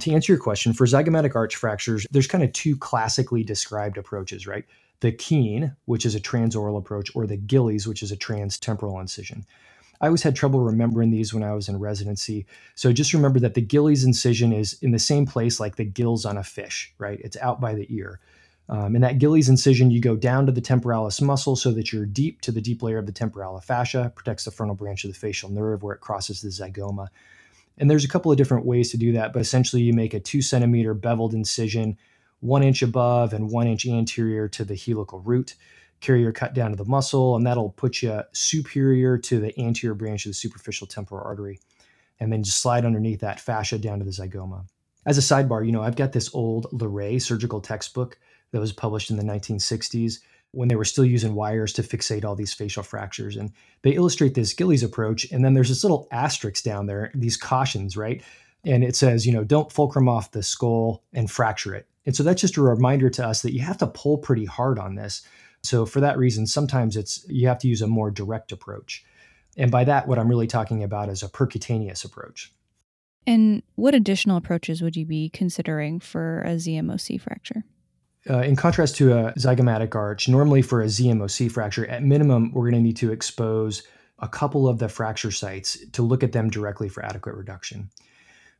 [0.00, 4.46] to answer your question, for zygomatic arch fractures, there's kind of two classically described approaches,
[4.46, 4.64] right?
[5.00, 9.44] The Keen, which is a transoral approach, or the Gillies, which is a transtemporal incision.
[10.04, 12.44] I always had trouble remembering these when I was in residency.
[12.74, 16.26] So just remember that the Gillies incision is in the same place like the gills
[16.26, 17.18] on a fish, right?
[17.24, 18.20] It's out by the ear.
[18.68, 22.04] Um, in that Gillies incision, you go down to the temporalis muscle so that you're
[22.04, 25.18] deep to the deep layer of the temporalis fascia, protects the frontal branch of the
[25.18, 27.08] facial nerve where it crosses the zygoma.
[27.78, 30.20] And there's a couple of different ways to do that, but essentially you make a
[30.20, 31.96] two centimeter beveled incision,
[32.40, 35.54] one inch above and one inch anterior to the helical root.
[36.00, 39.94] Carry your cut down to the muscle, and that'll put you superior to the anterior
[39.94, 41.60] branch of the superficial temporal artery.
[42.20, 44.66] And then just slide underneath that fascia down to the zygoma.
[45.06, 48.18] As a sidebar, you know, I've got this old Larrey surgical textbook
[48.52, 50.20] that was published in the 1960s
[50.52, 53.36] when they were still using wires to fixate all these facial fractures.
[53.36, 53.52] And
[53.82, 55.30] they illustrate this Gillies approach.
[55.32, 58.22] And then there's this little asterisk down there, these cautions, right?
[58.64, 61.86] And it says, you know, don't fulcrum off the skull and fracture it.
[62.06, 64.78] And so that's just a reminder to us that you have to pull pretty hard
[64.78, 65.22] on this.
[65.64, 69.04] So for that reason, sometimes it's you have to use a more direct approach.
[69.56, 72.52] And by that, what I'm really talking about is a percutaneous approach.
[73.26, 77.64] And what additional approaches would you be considering for a ZMOC fracture?
[78.28, 82.70] Uh, in contrast to a zygomatic arch, normally for a ZMOC fracture, at minimum, we're
[82.70, 83.82] going to need to expose
[84.18, 87.90] a couple of the fracture sites to look at them directly for adequate reduction.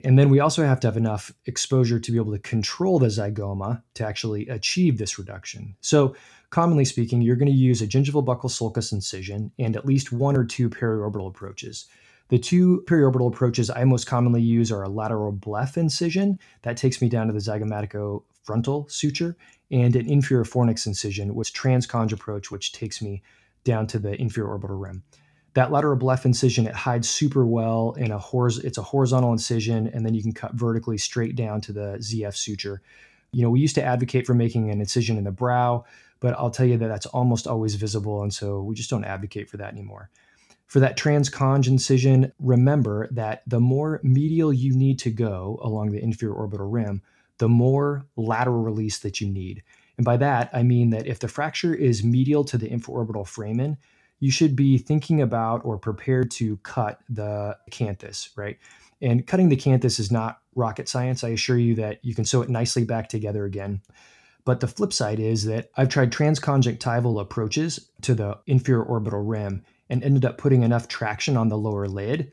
[0.05, 3.07] And then we also have to have enough exposure to be able to control the
[3.07, 5.75] zygoma to actually achieve this reduction.
[5.81, 6.15] So,
[6.51, 10.37] commonly speaking, you're going to use a gingival buccal sulcus incision and at least one
[10.37, 11.87] or two periorbital approaches.
[12.29, 17.01] The two periorbital approaches I most commonly use are a lateral bleph incision that takes
[17.01, 19.37] me down to the zygomatico frontal suture
[19.71, 23.23] and an inferior fornix incision, which transconj approach, which takes me
[23.65, 25.03] down to the inferior orbital rim.
[25.55, 29.89] That lateral bleph incision, it hides super well in a horiz- it's a horizontal incision,
[29.89, 32.83] and then you can cut vertically straight down to the ZF suture.
[33.33, 35.85] You know, we used to advocate for making an incision in the brow,
[36.21, 39.49] but I'll tell you that that's almost always visible, and so we just don't advocate
[39.49, 40.11] for that anymore.
[40.67, 46.03] For that transconj incision, remember that the more medial you need to go along the
[46.03, 47.03] inferior orbital rim,
[47.39, 49.63] the more lateral release that you need.
[49.99, 53.77] And by that, I mean that if the fracture is medial to the infraorbital foramen,
[54.25, 58.57] you should be thinking about or prepared to cut the canthus, right?
[59.03, 61.23] And cutting the canthus is not rocket science.
[61.23, 63.83] I assure you that you can sew it nicely back together again.
[64.47, 69.63] But the flip side is that I've tried transconjunctival approaches to the inferior orbital rim
[69.91, 72.33] and ended up putting enough traction on the lower lid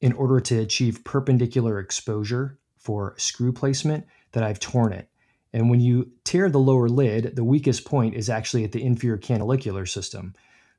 [0.00, 5.08] in order to achieve perpendicular exposure for screw placement that I've torn it.
[5.52, 9.18] And when you tear the lower lid, the weakest point is actually at the inferior
[9.18, 10.34] canalicular system.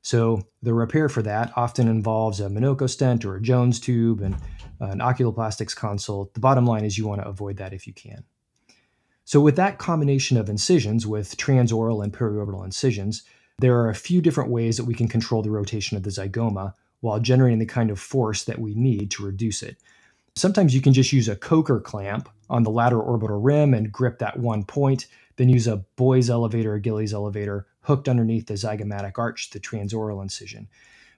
[0.06, 4.36] So the repair for that often involves a Monoka stent or a Jones tube and
[4.80, 6.32] uh, an oculoplastics consult.
[6.32, 8.22] The bottom line is you want to avoid that if you can.
[9.24, 13.24] So with that combination of incisions with transoral and periorbital incisions,
[13.58, 16.74] there are a few different ways that we can control the rotation of the zygoma
[17.00, 19.76] while generating the kind of force that we need to reduce it.
[20.36, 24.20] Sometimes you can just use a Kocher clamp on the lateral orbital rim and grip
[24.20, 29.12] that one point, then use a Boies elevator a Gillies elevator hooked underneath the zygomatic
[29.16, 30.68] arch, the transoral incision.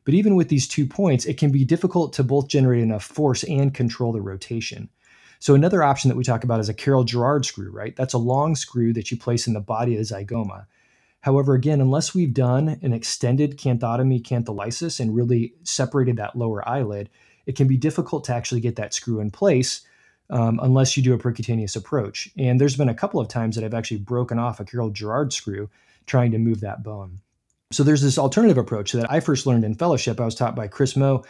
[0.05, 3.43] But even with these two points, it can be difficult to both generate enough force
[3.45, 4.89] and control the rotation.
[5.39, 7.95] So another option that we talk about is a Carroll-Girard screw, right?
[7.97, 10.67] That's a long screw that you place in the body of the zygoma.
[11.21, 17.09] However, again, unless we've done an extended canthotomy cantholysis and really separated that lower eyelid,
[17.47, 19.83] it can be difficult to actually get that screw in place
[20.31, 22.31] um, unless you do a percutaneous approach.
[22.37, 25.71] And there's been a couple of times that I've actually broken off a Carroll-Girard screw
[26.09, 27.21] trying to move that bone.
[27.71, 30.21] So there's this alternative approach that I first learned in fellowship.
[30.21, 31.25] I was taught by Kris Moe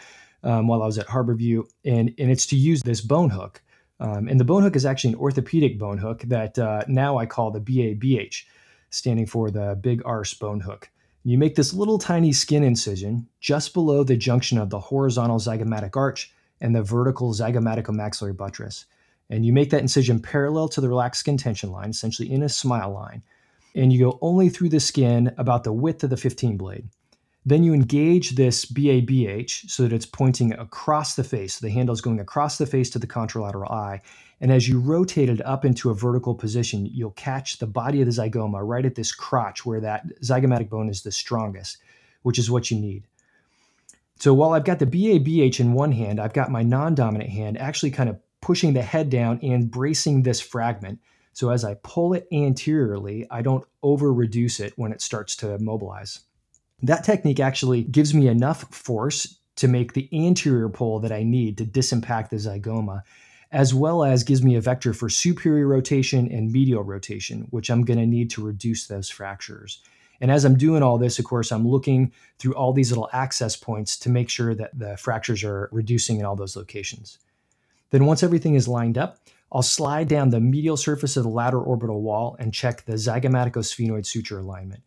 [0.45, 3.61] um, while I was at Harborview, and, and it's to use this bone hook.
[4.01, 7.27] Um, and the bone hook is actually an orthopedic bone hook that uh, now I
[7.27, 8.45] call the BABH,
[8.91, 10.89] standing for the big arse bone hook.
[11.25, 15.97] You make this little tiny skin incision just below the junction of the horizontal zygomatic
[15.97, 18.87] arch and the vertical zygomaticomaxillary buttress.
[19.29, 22.49] And you make that incision parallel to the relaxed skin tension line, essentially in a
[22.49, 23.23] smile line.
[23.75, 26.89] And you go only through the skin about the width of the 15 blade.
[27.47, 31.57] Then you engage this BABH so that it's pointing across the face.
[31.57, 34.03] So The handle is going across the face to the contralateral eye.
[34.41, 38.07] And as you rotate it up into a vertical position, you'll catch the body of
[38.07, 41.79] the zygoma right at this crotch where that zygomatic bone is the strongest,
[42.23, 43.05] which is what you need.
[44.21, 47.59] So while I've got the BABH in one hand, I've got my non dominant hand
[47.59, 51.01] actually kind of pushing the head down and bracing this fragment.
[51.39, 55.57] So as I pull it anteriorly, I don't over reduce it when it starts to
[55.61, 56.19] mobilize.
[56.83, 61.57] That technique actually gives me enough force to make the anterior pull that I need
[61.59, 63.03] to disimpact the zygoma
[63.53, 67.85] as well as gives me a vector for superior rotation and medial rotation, which I'm
[67.85, 69.81] going to need to reduce those fractures.
[70.21, 73.55] And as I'm doing all this, of course, I'm looking through all these little access
[73.55, 77.17] points to make sure that the fractures are reducing in all those locations.
[77.91, 79.19] Then once everything is lined up,
[79.51, 84.05] I'll slide down the medial surface of the lateral orbital wall and check the zygomaticosphenoid
[84.05, 84.83] suture alignment.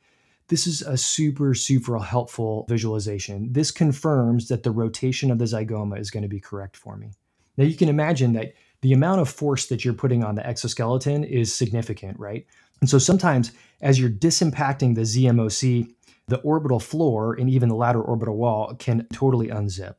[0.49, 3.53] This is a super, super helpful visualization.
[3.53, 7.11] This confirms that the rotation of the zygoma is going to be correct for me.
[7.57, 11.23] Now, you can imagine that the amount of force that you're putting on the exoskeleton
[11.23, 12.45] is significant, right?
[12.81, 15.93] And so sometimes as you're disimpacting the ZMOC,
[16.27, 19.95] the orbital floor and even the lateral orbital wall can totally unzip.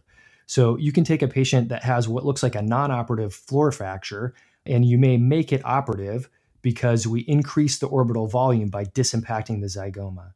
[0.46, 3.72] So you can take a patient that has what looks like a non operative floor
[3.72, 4.34] fracture
[4.66, 6.28] and you may make it operative
[6.62, 10.32] because we increase the orbital volume by disimpacting the zygoma.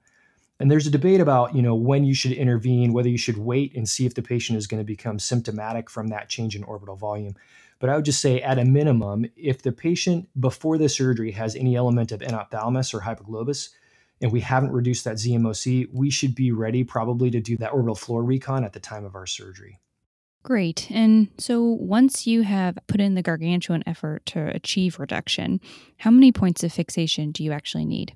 [0.58, 3.74] And there's a debate about, you know, when you should intervene, whether you should wait
[3.76, 6.96] and see if the patient is going to become symptomatic from that change in orbital
[6.96, 7.34] volume.
[7.78, 11.54] But I would just say, at a minimum, if the patient before the surgery has
[11.54, 13.68] any element of enophthalmos or hypoglobus,
[14.22, 17.94] and we haven't reduced that ZMOC, we should be ready probably to do that orbital
[17.94, 19.78] floor recon at the time of our surgery.
[20.46, 20.88] Great.
[20.92, 25.60] And so once you have put in the gargantuan effort to achieve reduction,
[25.96, 28.14] how many points of fixation do you actually need?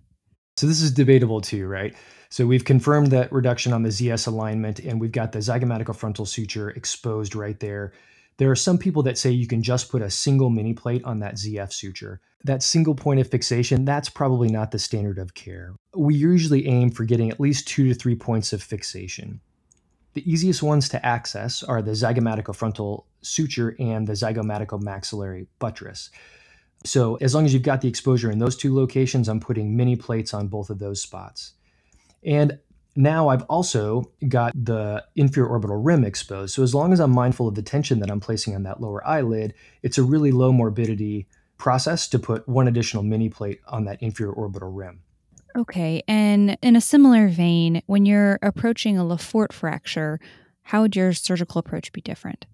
[0.57, 1.93] So this is debatable too, right?
[2.29, 6.71] So we've confirmed that reduction on the ZS alignment, and we've got the zygomaticofrontal suture
[6.71, 7.95] exposed right there.
[8.37, 11.19] There are some people that say you can just put a single mini plate on
[11.19, 12.21] that ZF suture.
[12.45, 15.75] That single point of fixation, that's probably not the standard of care.
[15.97, 19.40] We usually aim for getting at least two to three points of fixation.
[20.14, 26.11] The easiest ones to access are the zygomaticofrontal suture and the zygomaticomaxillary buttress.
[26.85, 29.96] So, as long as you've got the exposure in those two locations, I'm putting mini
[29.96, 31.53] plates on both of those spots.
[32.25, 32.59] And
[32.96, 36.55] now I've also got the inferior orbital rim exposed.
[36.55, 39.07] So, as long as I'm mindful of the tension that I'm placing on that lower
[39.07, 44.03] eyelid, it's a really low morbidity process to put one additional mini plate on that
[44.03, 45.03] inferior orbital rim.
[45.57, 46.03] Okay.
[46.07, 50.21] And in a similar vein, when you're approaching a Le Fort fracture,
[50.63, 52.47] how would your surgical approach be different?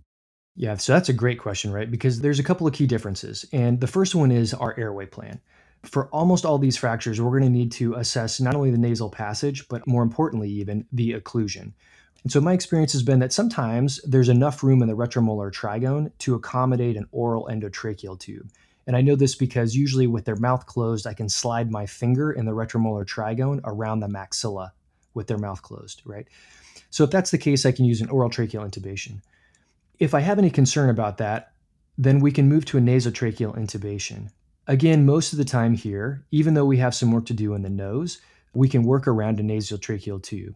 [0.54, 1.90] Yeah, so that's a great question, right?
[1.90, 3.44] Because there's a couple of key differences.
[3.52, 5.40] And the first one is our airway plan.
[5.82, 9.10] For almost all these fractures, we're going to need to assess not only the nasal
[9.10, 11.72] passage, but more importantly, even the occlusion.
[12.22, 16.10] And so my experience has been that sometimes there's enough room in the retromolar trigone
[16.20, 18.50] to accommodate an oral endotracheal tube.
[18.86, 22.30] And I know this because usually with their mouth closed, I can slide my finger
[22.30, 24.70] in the retromolar trigone around the maxilla
[25.14, 26.26] with their mouth closed, right?
[26.90, 29.20] So if that's the case, I can use an oral tracheal intubation.
[29.98, 31.52] If I have any concern about that,
[31.98, 34.30] then we can move to a nasotracheal intubation.
[34.68, 37.62] Again, most of the time here, even though we have some work to do in
[37.62, 38.20] the nose,
[38.52, 40.54] we can work around a nasotracheal tube.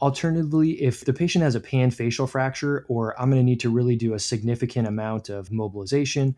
[0.00, 3.94] Alternatively, if the patient has a panfacial fracture, or I'm going to need to really
[3.94, 6.34] do a significant amount of mobilization,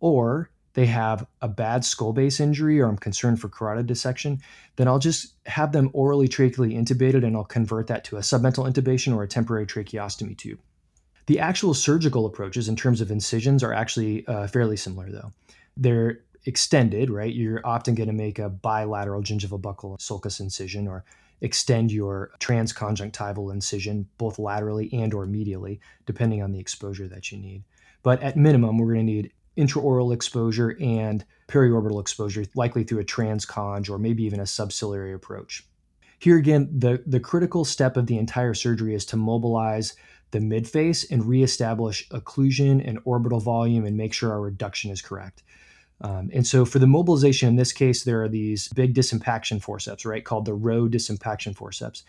[0.00, 4.42] or they have a bad skull base injury or I'm concerned for carotid dissection,
[4.76, 8.70] then I'll just have them orally tracheally intubated and I'll convert that to a submental
[8.70, 10.60] intubation or a temporary tracheostomy tube.
[11.28, 15.32] The actual surgical approaches in terms of incisions are actually uh, fairly similar, though.
[15.78, 17.32] They're extended, right?
[17.32, 21.06] You're often going to make a bilateral gingival buccal sulcus incision or
[21.40, 27.36] extend your transconjunctival incision both laterally and or medially depending on the exposure that you
[27.36, 27.62] need
[28.02, 33.04] but at minimum we're going to need intraoral exposure and periorbital exposure, likely through a
[33.04, 35.64] transconj or maybe even a subciliary approach.
[36.18, 39.94] Here again, the, the critical step of the entire surgery is to mobilize
[40.30, 45.42] the midface and reestablish occlusion and orbital volume and make sure our reduction is correct.
[46.00, 50.04] Um, and so for the mobilization in this case, there are these big disimpaction forceps,
[50.04, 52.02] right, called the Rowe disimpaction forceps.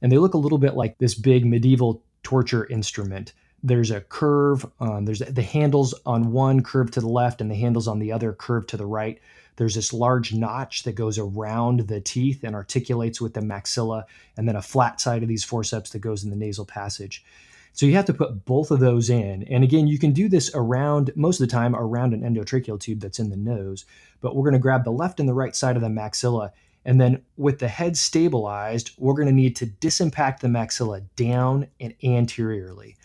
[0.00, 3.32] And they look a little bit like this big medieval torture instrument
[3.64, 4.64] there's a curve.
[4.78, 8.32] There's the handles on one curve to the left and the handles on the other
[8.32, 9.18] curve to the right.
[9.56, 14.04] There's this large notch that goes around the teeth and articulates with the maxilla,
[14.36, 17.24] and then a flat side of these forceps that goes in the nasal passage.
[17.72, 19.44] So you have to put both of those in.
[19.44, 23.00] And again, you can do this around, most of the time, around an endotracheal tube
[23.00, 23.84] that's in the nose.
[24.20, 26.50] But we're going to grab the left and the right side of the maxilla.
[26.84, 31.68] And then with the head stabilized, we're going to need to disimpact the maxilla down
[31.80, 32.96] and anteriorly.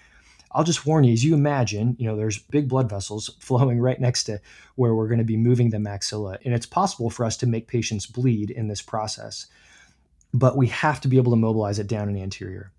[0.52, 4.00] I'll just warn you, as you imagine, you know, there's big blood vessels flowing right
[4.00, 4.42] next to
[4.76, 6.38] where we're going to be moving the maxilla.
[6.44, 9.48] And it's possible for us to make patients bleed in this process.
[10.34, 12.72] But we have to be able to mobilize it down in the anterior.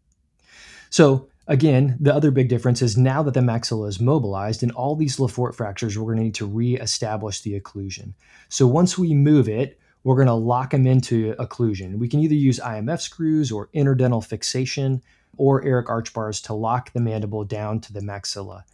[0.88, 4.96] So again, the other big difference is now that the maxilla is mobilized in all
[4.96, 8.14] these Le Fort fractures, we're going to need to reestablish the occlusion.
[8.48, 11.98] So once we move it, we're going to lock them into occlusion.
[11.98, 15.02] We can either use IMF screws or interdental fixation
[15.40, 18.64] or Erich arch bars to lock the mandible down to the maxilla.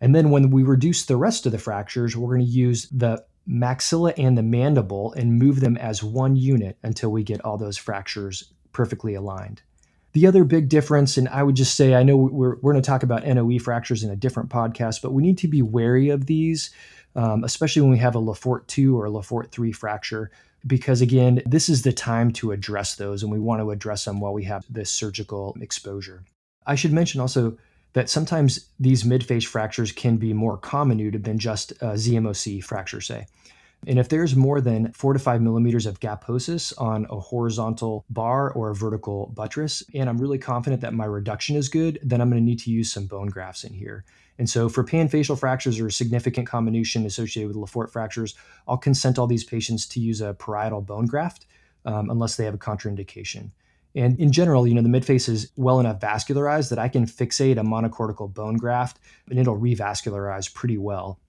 [0.00, 3.24] And then when we reduce the rest of the fractures, we're going to use the
[3.48, 7.76] maxilla and the mandible and move them as one unit until we get all those
[7.76, 9.62] fractures perfectly aligned.
[10.14, 12.86] The other big difference, and I would just say, I know we're, we're going to
[12.86, 16.26] talk about NOE fractures in a different podcast, but we need to be wary of
[16.26, 16.70] these,
[17.16, 20.30] um, especially when we have a Le Fort 2 or a Le Fort 3 fracture,
[20.66, 24.20] because again, this is the time to address those, and we want to address them
[24.20, 26.24] while we have this surgical exposure.
[26.64, 27.58] I should mention also
[27.94, 33.26] that sometimes these mid-face fractures can be more comminuted than just a ZMOC fracture, say.
[33.86, 38.50] And if there's more than four to five millimeters of gaposis on a horizontal bar
[38.52, 42.30] or a vertical buttress, and I'm really confident that my reduction is good, then I'm
[42.30, 44.04] going to need to use some bone grafts in here.
[44.38, 48.34] And so for panfacial fractures or significant comminution associated with Le Fort fractures,
[48.66, 51.46] I'll consent all these patients to use a parietal bone graft
[51.84, 53.50] um, unless they have a contraindication.
[53.94, 57.58] And in general, you know, the midface is well enough vascularized that I can fixate
[57.58, 58.98] a monocortical bone graft
[59.30, 61.20] and it'll revascularize pretty well.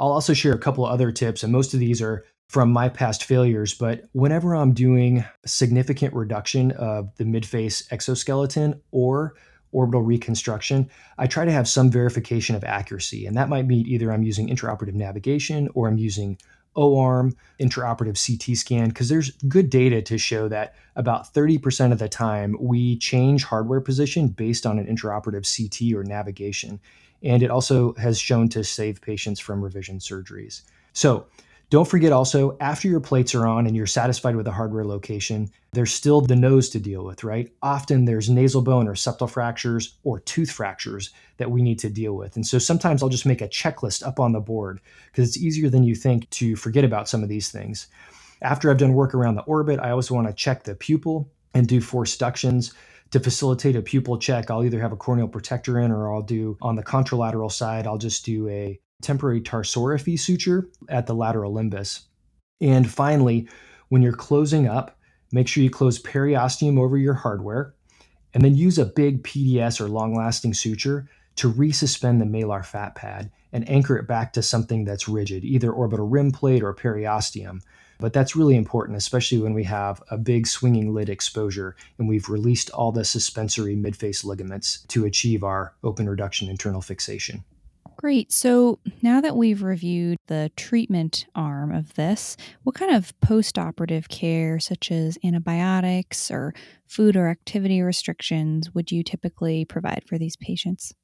[0.00, 2.88] I'll also share a couple of other tips, and most of these are from my
[2.88, 3.74] past failures.
[3.74, 9.34] But whenever I'm doing a significant reduction of the midface exoskeleton or
[9.72, 13.26] orbital reconstruction, I try to have some verification of accuracy.
[13.26, 16.38] And that might mean either I'm using intraoperative navigation or I'm using
[16.76, 22.08] O-arm intraoperative CT scan because there's good data to show that about 30% of the
[22.08, 26.80] time we change hardware position based on an intraoperative CT or navigation.
[27.22, 30.62] And it also has shown to save patients from revision surgeries.
[30.92, 31.26] So
[31.70, 35.48] don't forget also, after your plates are on and you're satisfied with the hardware location,
[35.72, 37.48] there's still the nose to deal with, right?
[37.62, 42.14] Often there's nasal bone or septal fractures or tooth fractures that we need to deal
[42.14, 42.34] with.
[42.34, 44.80] And so sometimes I'll just make a checklist up on the board
[45.12, 47.86] because it's easier than you think to forget about some of these things.
[48.42, 51.68] After I've done work around the orbit, I also want to check the pupil and
[51.68, 52.72] do forceductions
[53.10, 56.56] to facilitate a pupil check, I'll either have a corneal protector in or I'll do
[56.62, 62.02] on the contralateral side, I'll just do a temporary tarsorrhaphy suture at the lateral limbus.
[62.60, 63.48] And finally,
[63.88, 64.98] when you're closing up,
[65.32, 67.74] make sure you close periosteum over your hardware
[68.34, 72.94] and then use a big PDS or long lasting suture to resuspend the malar fat
[72.94, 77.60] pad and anchor it back to something that's rigid, either orbital rim plate or periosteum.
[78.00, 82.28] But that's really important, especially when we have a big swinging lid exposure and we've
[82.28, 87.44] released all the suspensory midface ligaments to achieve our open reduction internal fixation.
[87.96, 88.32] Great.
[88.32, 94.08] So now that we've reviewed the treatment arm of this, what kind of post operative
[94.08, 96.54] care, such as antibiotics or
[96.86, 100.94] food or activity restrictions, would you typically provide for these patients?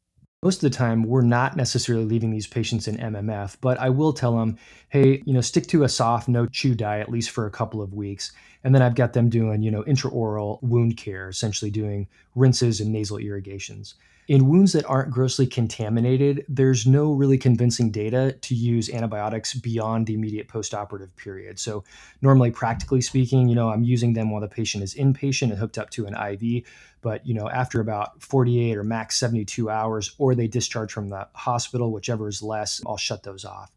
[0.43, 4.13] Most of the time we're not necessarily leaving these patients in mmf but i will
[4.13, 4.57] tell them
[4.89, 7.81] hey you know stick to a soft no chew diet at least for a couple
[7.81, 8.33] of weeks
[8.63, 12.93] and then i've got them doing you know intraoral wound care essentially doing rinses and
[12.93, 13.95] nasal irrigations
[14.29, 20.07] in wounds that aren't grossly contaminated, there's no really convincing data to use antibiotics beyond
[20.07, 21.61] the immediate postoperative period.
[21.61, 21.85] So,
[22.23, 25.79] normally, practically speaking, you know, I'm using them while the patient is inpatient and hooked
[25.79, 26.65] up to an IV.
[27.07, 31.29] But, you know, after about 48 or max 72 hours, or they discharge from the
[31.35, 33.71] hospital, whichever is less, I'll shut those off.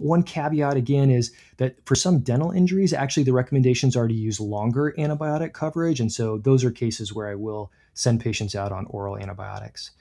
[0.00, 4.38] One caveat again is that for some dental injuries, actually the recommendations are to use
[4.38, 5.98] longer antibiotic coverage.
[5.98, 9.92] And so those are cases where I will send patients out on oral antibiotics.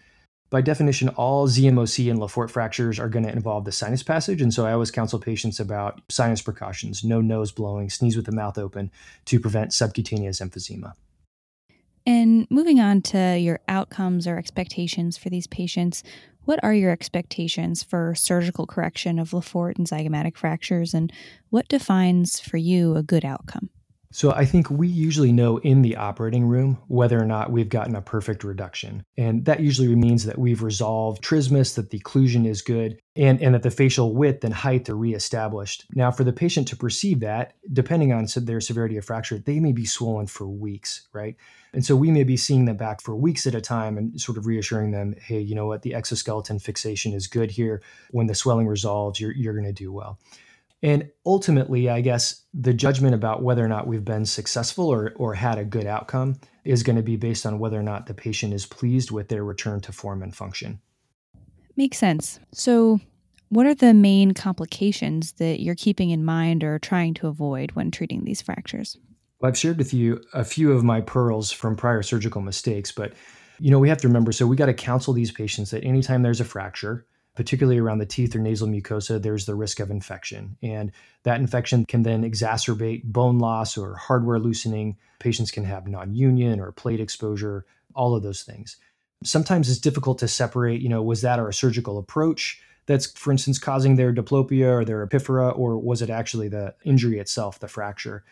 [0.50, 4.42] By definition, all ZMOC and Le Fort fractures are going to involve the sinus passage.
[4.42, 8.34] And so I always counsel patients about sinus precautions no nose blowing, sneeze with the
[8.34, 8.92] mouth open
[9.28, 10.96] to prevent subcutaneous emphysema.
[12.06, 16.04] And moving on to your outcomes or expectations for these patients,
[16.46, 21.12] what are your expectations for surgical correction of Le Fort and zygomatic fractures, and
[21.50, 23.70] what defines for you a good outcome?
[24.14, 27.96] So I think we usually know in the operating room whether or not we've gotten
[27.96, 29.04] a perfect reduction.
[29.18, 33.56] And that usually means that we've resolved trismus, that the occlusion is good, and, and
[33.56, 35.86] that the facial width and height are reestablished.
[35.96, 39.72] Now, for the patient to perceive that, depending on their severity of fracture, they may
[39.72, 41.36] be swollen for weeks, right?
[41.74, 44.38] And so we may be seeing them back for weeks at a time and sort
[44.38, 47.82] of reassuring them, hey, you know what, the exoskeleton fixation is good here.
[48.12, 50.20] When the swelling resolves, you're, you're going to do well.
[50.84, 55.34] And ultimately, I guess the judgment about whether or not we've been successful or, or
[55.34, 58.54] had a good outcome is going to be based on whether or not the patient
[58.54, 60.82] is pleased with their return to form and function.
[61.78, 62.40] Makes sense.
[62.52, 63.00] So,
[63.48, 67.90] what are the main complications that you're keeping in mind or trying to avoid when
[67.90, 68.98] treating these fractures?
[69.40, 73.14] Well, I've shared with you a few of my pearls from prior surgical mistakes, but
[73.60, 76.24] you know, we have to remember so we got to counsel these patients that anytime
[76.24, 77.06] there's a fracture,
[77.36, 80.58] particularly around the teeth or nasal mucosa, there's the risk of infection.
[80.62, 80.92] And
[81.24, 84.98] that infection can then exacerbate bone loss or hardware loosening.
[85.20, 87.66] Patients can have non union or plate exposure,
[87.96, 88.78] all of those things.
[89.24, 93.60] Sometimes it's difficult to separate, you know, was that our surgical approach that's, for instance,
[93.60, 98.24] causing their diplopia or their epiphora, or was it actually the injury itself, the fracture?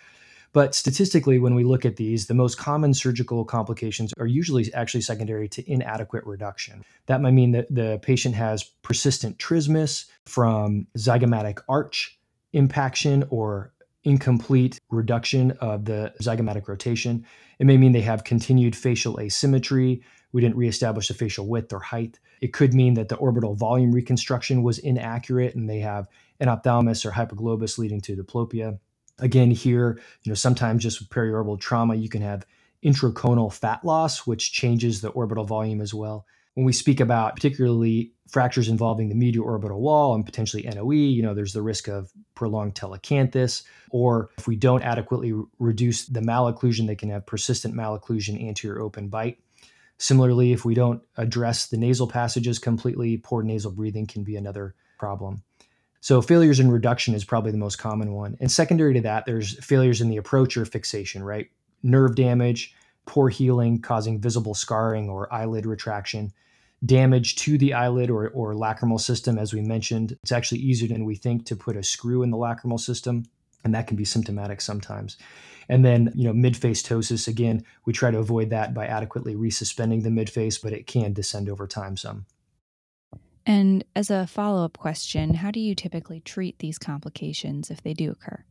[0.54, 5.02] But statistically, when we look at these, the most common surgical complications are usually actually
[5.02, 6.84] secondary to inadequate reduction.
[7.06, 12.20] That might mean that the patient has persistent trismus from zygomatic arch
[12.54, 13.72] impaction or
[14.04, 17.26] incomplete reduction of the zygomatic rotation.
[17.60, 20.02] It may mean they have continued facial asymmetry.
[20.34, 22.20] We didn't reestablish the facial width or height.
[22.42, 26.08] It could mean that the orbital volume reconstruction was inaccurate and they have
[26.40, 28.80] an enophthalmos or hypoglobus leading to diplopia.
[29.22, 32.46] Again, here, you know, sometimes just with periorbital trauma, you can have
[32.84, 36.26] intraconal fat loss, which changes the orbital volume as well.
[36.56, 41.22] When we speak about particularly fractures involving the medial orbital wall and potentially NOE, you
[41.22, 46.88] know, there's the risk of prolonged telecanthus, or if we don't adequately reduce the malocclusion,
[46.88, 49.38] they can have persistent malocclusion anterior open bite.
[49.98, 54.74] Similarly, if we don't address the nasal passages completely, poor nasal breathing can be another
[54.98, 55.44] problem.
[56.02, 58.36] So failures in reduction is probably the most common one.
[58.40, 61.50] And secondary to that, there's failures in the approach or fixation, right?
[61.84, 62.76] Nerve damage,
[63.06, 66.34] poor healing causing visible scarring or eyelid retraction,
[66.84, 70.18] damage to the eyelid or, or lacrimal system, as we mentioned.
[70.24, 73.26] It's actually easier than we think to put a screw in the lacrimal system,
[73.64, 75.18] and that can be symptomatic sometimes.
[75.70, 80.02] And then, you know, midface ptosis, again, we try to avoid that by adequately resuspending
[80.02, 82.26] the midface, but it can descend over time some.
[83.46, 87.94] And as a follow up question, how do you typically treat these complications if they
[87.94, 88.44] do occur?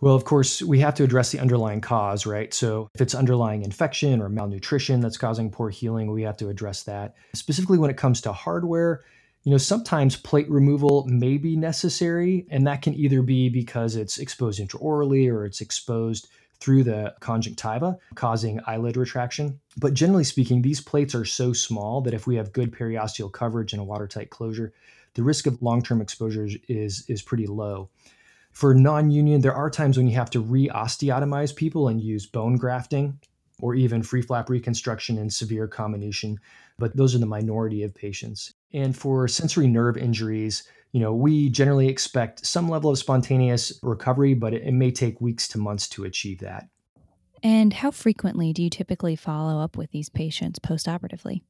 [0.00, 2.54] Well, of course, we have to address the underlying cause, right?
[2.54, 6.84] So, if it's underlying infection or malnutrition that's causing poor healing, we have to address
[6.84, 7.16] that.
[7.34, 9.02] Specifically, when it comes to hardware,
[9.42, 14.18] you know, sometimes plate removal may be necessary, and that can either be because it's
[14.18, 16.28] exposed intraorally or it's exposed
[16.60, 19.60] through the conjunctiva, causing eyelid retraction.
[19.76, 23.72] But generally speaking, these plates are so small that if we have good periosteal coverage
[23.72, 24.72] and a watertight closure,
[25.14, 27.90] the risk of long-term exposures is is pretty low.
[28.52, 33.20] For non-union, there are times when you have to re-osteotomize people and use bone grafting
[33.60, 36.38] or even free flap reconstruction and severe comminution,
[36.78, 38.54] but those are the minority of patients.
[38.72, 44.34] And for sensory nerve injuries, you know, we generally expect some level of spontaneous recovery,
[44.34, 46.68] but it, it may take weeks to months to achieve that.
[47.42, 51.42] And how frequently do you typically follow up with these patients postoperatively?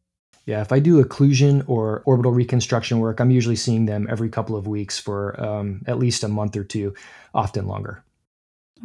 [0.44, 4.56] Yeah, if I do occlusion or orbital reconstruction work, I'm usually seeing them every couple
[4.56, 6.94] of weeks for um, at least a month or two,
[7.34, 8.02] often longer.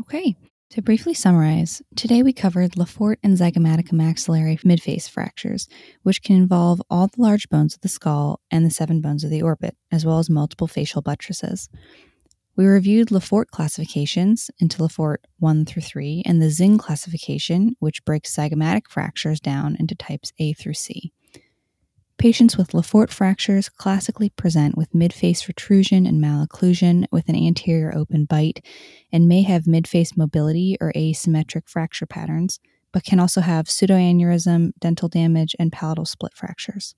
[0.02, 0.36] Okay.
[0.74, 5.68] To briefly summarize, today we covered Le Fort and zygomatic maxillary midface fractures,
[6.02, 9.30] which can involve all the large bones of the skull and the seven bones of
[9.30, 11.70] the orbit, as well as multiple facial buttresses.
[12.56, 17.76] We reviewed Le Fort classifications into Le Fort 1 through 3 and the Zingg classification,
[17.78, 21.14] which breaks zygomatic fractures down into types A through C.
[22.18, 27.94] Patients with Le Fort fractures classically present with midface protrusion and malocclusion with an anterior
[27.96, 28.64] open bite
[29.12, 32.60] and may have midface mobility or asymmetric fracture patterns,
[32.94, 36.96] but can also have pseudoaneurysm, dental damage, and palatal split fractures.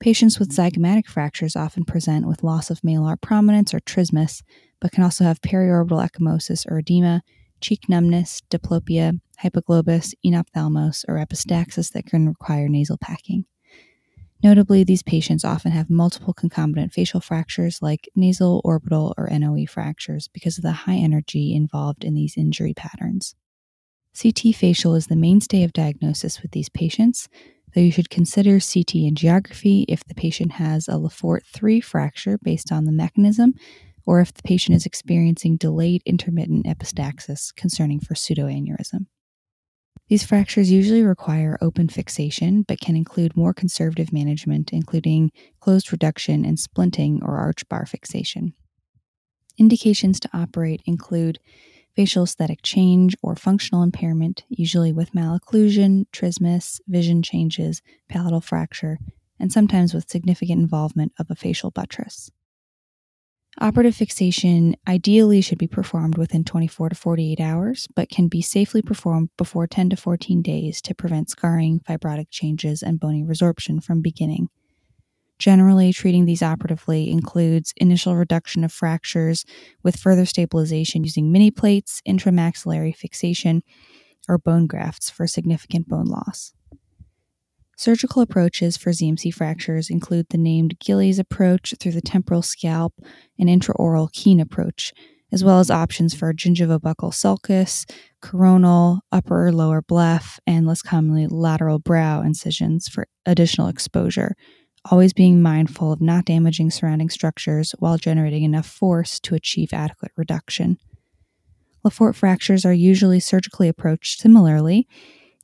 [0.00, 4.42] Patients with zygomatic fractures often present with loss of malar prominence or trismus,
[4.80, 7.22] but can also have periorbital ecchymosis or edema,
[7.60, 13.44] cheek numbness, diplopia, hypoglobus, enophthalmos, or epistaxis that can require nasal packing.
[14.42, 20.28] Notably, these patients often have multiple concomitant facial fractures like nasal, orbital, or NOE fractures
[20.28, 23.34] because of the high energy involved in these injury patterns.
[24.20, 27.28] CT facial is the mainstay of diagnosis with these patients,
[27.74, 32.38] though you should consider CT angiography if the patient has a Le Fort 3 fracture
[32.42, 33.54] based on the mechanism,
[34.06, 39.06] or if the patient is experiencing delayed intermittent epistaxis concerning for pseudoaneurysm.
[40.08, 45.30] These fractures usually require open fixation, but can include more conservative management, including
[45.60, 48.54] closed reduction and splinting or arch bar fixation.
[49.58, 51.40] Indications to operate include
[51.94, 58.98] facial aesthetic change or functional impairment, usually with malocclusion, trismus, vision changes, palatal fracture,
[59.38, 62.30] and sometimes with significant involvement of a facial buttress.
[63.60, 68.82] Operative fixation ideally should be performed within 24 to 48 hours, but can be safely
[68.82, 74.00] performed before 10 to 14 days to prevent scarring, fibrotic changes, and bony resorption from
[74.00, 74.48] beginning.
[75.40, 79.44] Generally, treating these operatively includes initial reduction of fractures
[79.82, 83.62] with further stabilization using mini plates, intramaxillary fixation,
[84.28, 86.52] or bone grafts for significant bone loss.
[87.78, 92.92] Surgical approaches for ZMC fractures include the named Gillies approach through the temporal scalp
[93.38, 94.92] and intraoral Keen approach,
[95.30, 97.86] as well as options for gingivobuccal sulcus,
[98.20, 104.34] coronal, upper or lower bleph, and less commonly lateral brow incisions for additional exposure,
[104.90, 110.10] always being mindful of not damaging surrounding structures while generating enough force to achieve adequate
[110.16, 110.78] reduction.
[111.84, 114.88] Le Fort fractures are usually surgically approached similarly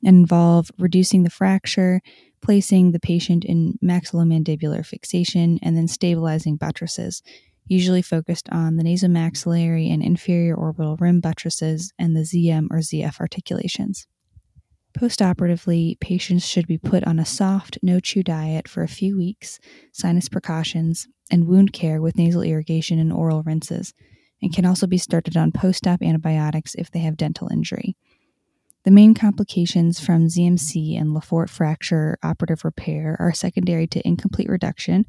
[0.05, 1.99] involve reducing the fracture,
[2.41, 7.23] placing the patient in maxillomandibular fixation, and then stabilizing buttresses,
[7.67, 13.19] usually focused on the nasomaxillary and inferior orbital rim buttresses and the ZM or ZF
[13.19, 14.07] articulations.
[14.97, 19.59] Postoperatively, patients should be put on a soft, no chew diet for a few weeks,
[19.91, 23.93] sinus precautions, and wound care with nasal irrigation and oral rinses,
[24.41, 27.97] and can also be started on post op antibiotics if they have dental injury.
[28.85, 34.47] The main complications from ZMC and Le Fort fracture operative repair are secondary to incomplete
[34.47, 35.07] reduction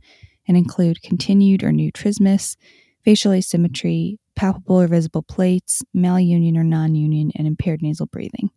[0.48, 2.56] and include continued or new trismus,
[3.04, 8.48] facial asymmetry, palpable or visible plates, malunion or non union, and impaired nasal breathing.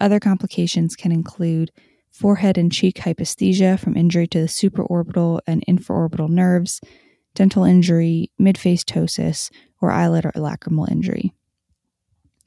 [0.00, 1.70] Other complications can include
[2.10, 6.80] forehead and cheek hypoesthesia from injury to the supraorbital and infraorbital nerves,
[7.34, 9.50] dental injury, midface ptosis,
[9.82, 11.34] or eyelid or lacrimal injury.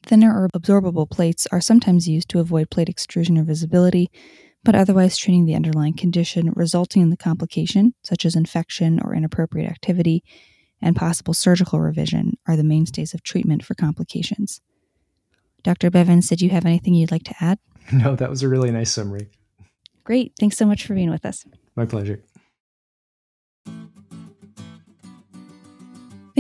[0.04, 4.10] Thinner or absorbable plates are sometimes used to avoid plate extrusion or visibility,
[4.64, 9.70] but otherwise treating the underlying condition resulting in the complication, such as infection or inappropriate
[9.70, 10.24] activity,
[10.82, 14.62] and possible surgical revision are the mainstays of treatment for complications.
[15.64, 15.92] Dr.
[15.92, 17.60] Bevans, did you have anything you'd like to add?
[17.92, 19.28] No, that was a really nice summary.
[20.06, 20.34] Great.
[20.40, 21.46] Thanks so much for being with us.
[21.76, 22.24] My pleasure.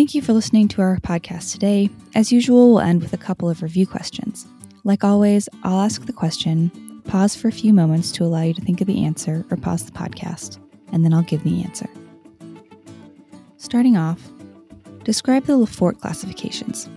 [0.01, 1.87] Thank you for listening to our podcast today.
[2.15, 4.47] As usual, we'll end with a couple of review questions.
[4.83, 6.71] Like always, I'll ask the question,
[7.05, 9.85] pause for a few moments to allow you to think of the answer, or pause
[9.85, 10.57] the podcast,
[10.91, 11.87] and then I'll give the answer.
[13.57, 14.19] Starting off,
[15.03, 16.89] describe the Le Fort classifications.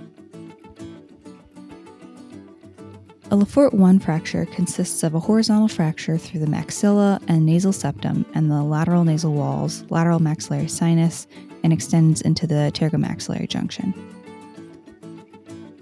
[3.30, 7.74] A Le Fort 1 fracture consists of a horizontal fracture through the maxilla and nasal
[7.74, 11.26] septum and the lateral nasal walls, lateral maxillary sinus,
[11.64, 13.92] and extends into the pterygomaxillary junction.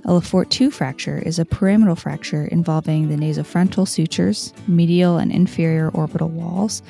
[0.04, 5.30] A Le Fort 2 fracture is a pyramidal fracture involving the nasofrontal sutures, medial and
[5.30, 6.82] inferior orbital walls,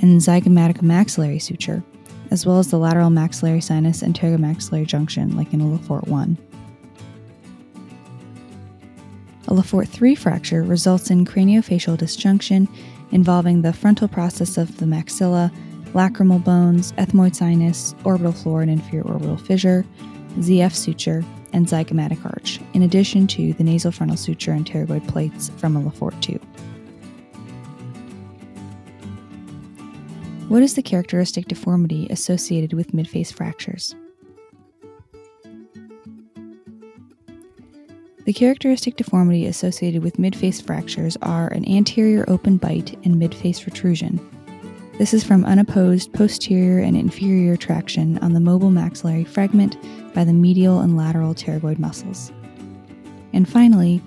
[0.00, 1.82] and zygomatic maxillary suture,
[2.30, 6.06] as well as the lateral maxillary sinus and pterygomaxillary junction, like in a Le Fort
[6.06, 6.38] 1.
[9.48, 12.66] A Le Fort 3 fracture results in craniofacial disjunction
[13.10, 15.52] involving the frontal process of the maxilla,
[15.94, 19.86] lacrimal bones, ethmoid sinus, orbital floor and inferior orbital fissure,
[20.38, 25.50] ZF suture, and zygomatic arch, in addition to the nasal frontal suture and pterygoid plates
[25.56, 26.38] from a Le Fort 2.
[30.48, 33.94] What is the characteristic deformity associated with midface fractures?
[38.24, 44.18] The characteristic deformity associated with midface fractures are an anterior open bite and midface protrusion.
[44.96, 49.76] This is from unopposed posterior and inferior traction on the mobile maxillary fragment
[50.14, 52.30] by the medial and lateral pterygoid muscles.
[53.32, 53.98] And finally,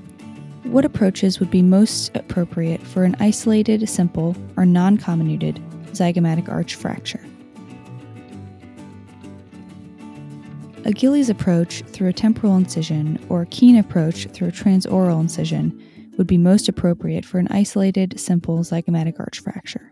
[0.64, 5.60] what approaches would be most appropriate for an isolated, simple, or non comminuted
[5.92, 7.24] zygomatic arch fracture?
[10.86, 15.84] A Gillies approach through a temporal incision or a Keen approach through a transoral incision
[16.18, 19.92] would be most appropriate for an isolated, simple zygomatic arch fracture.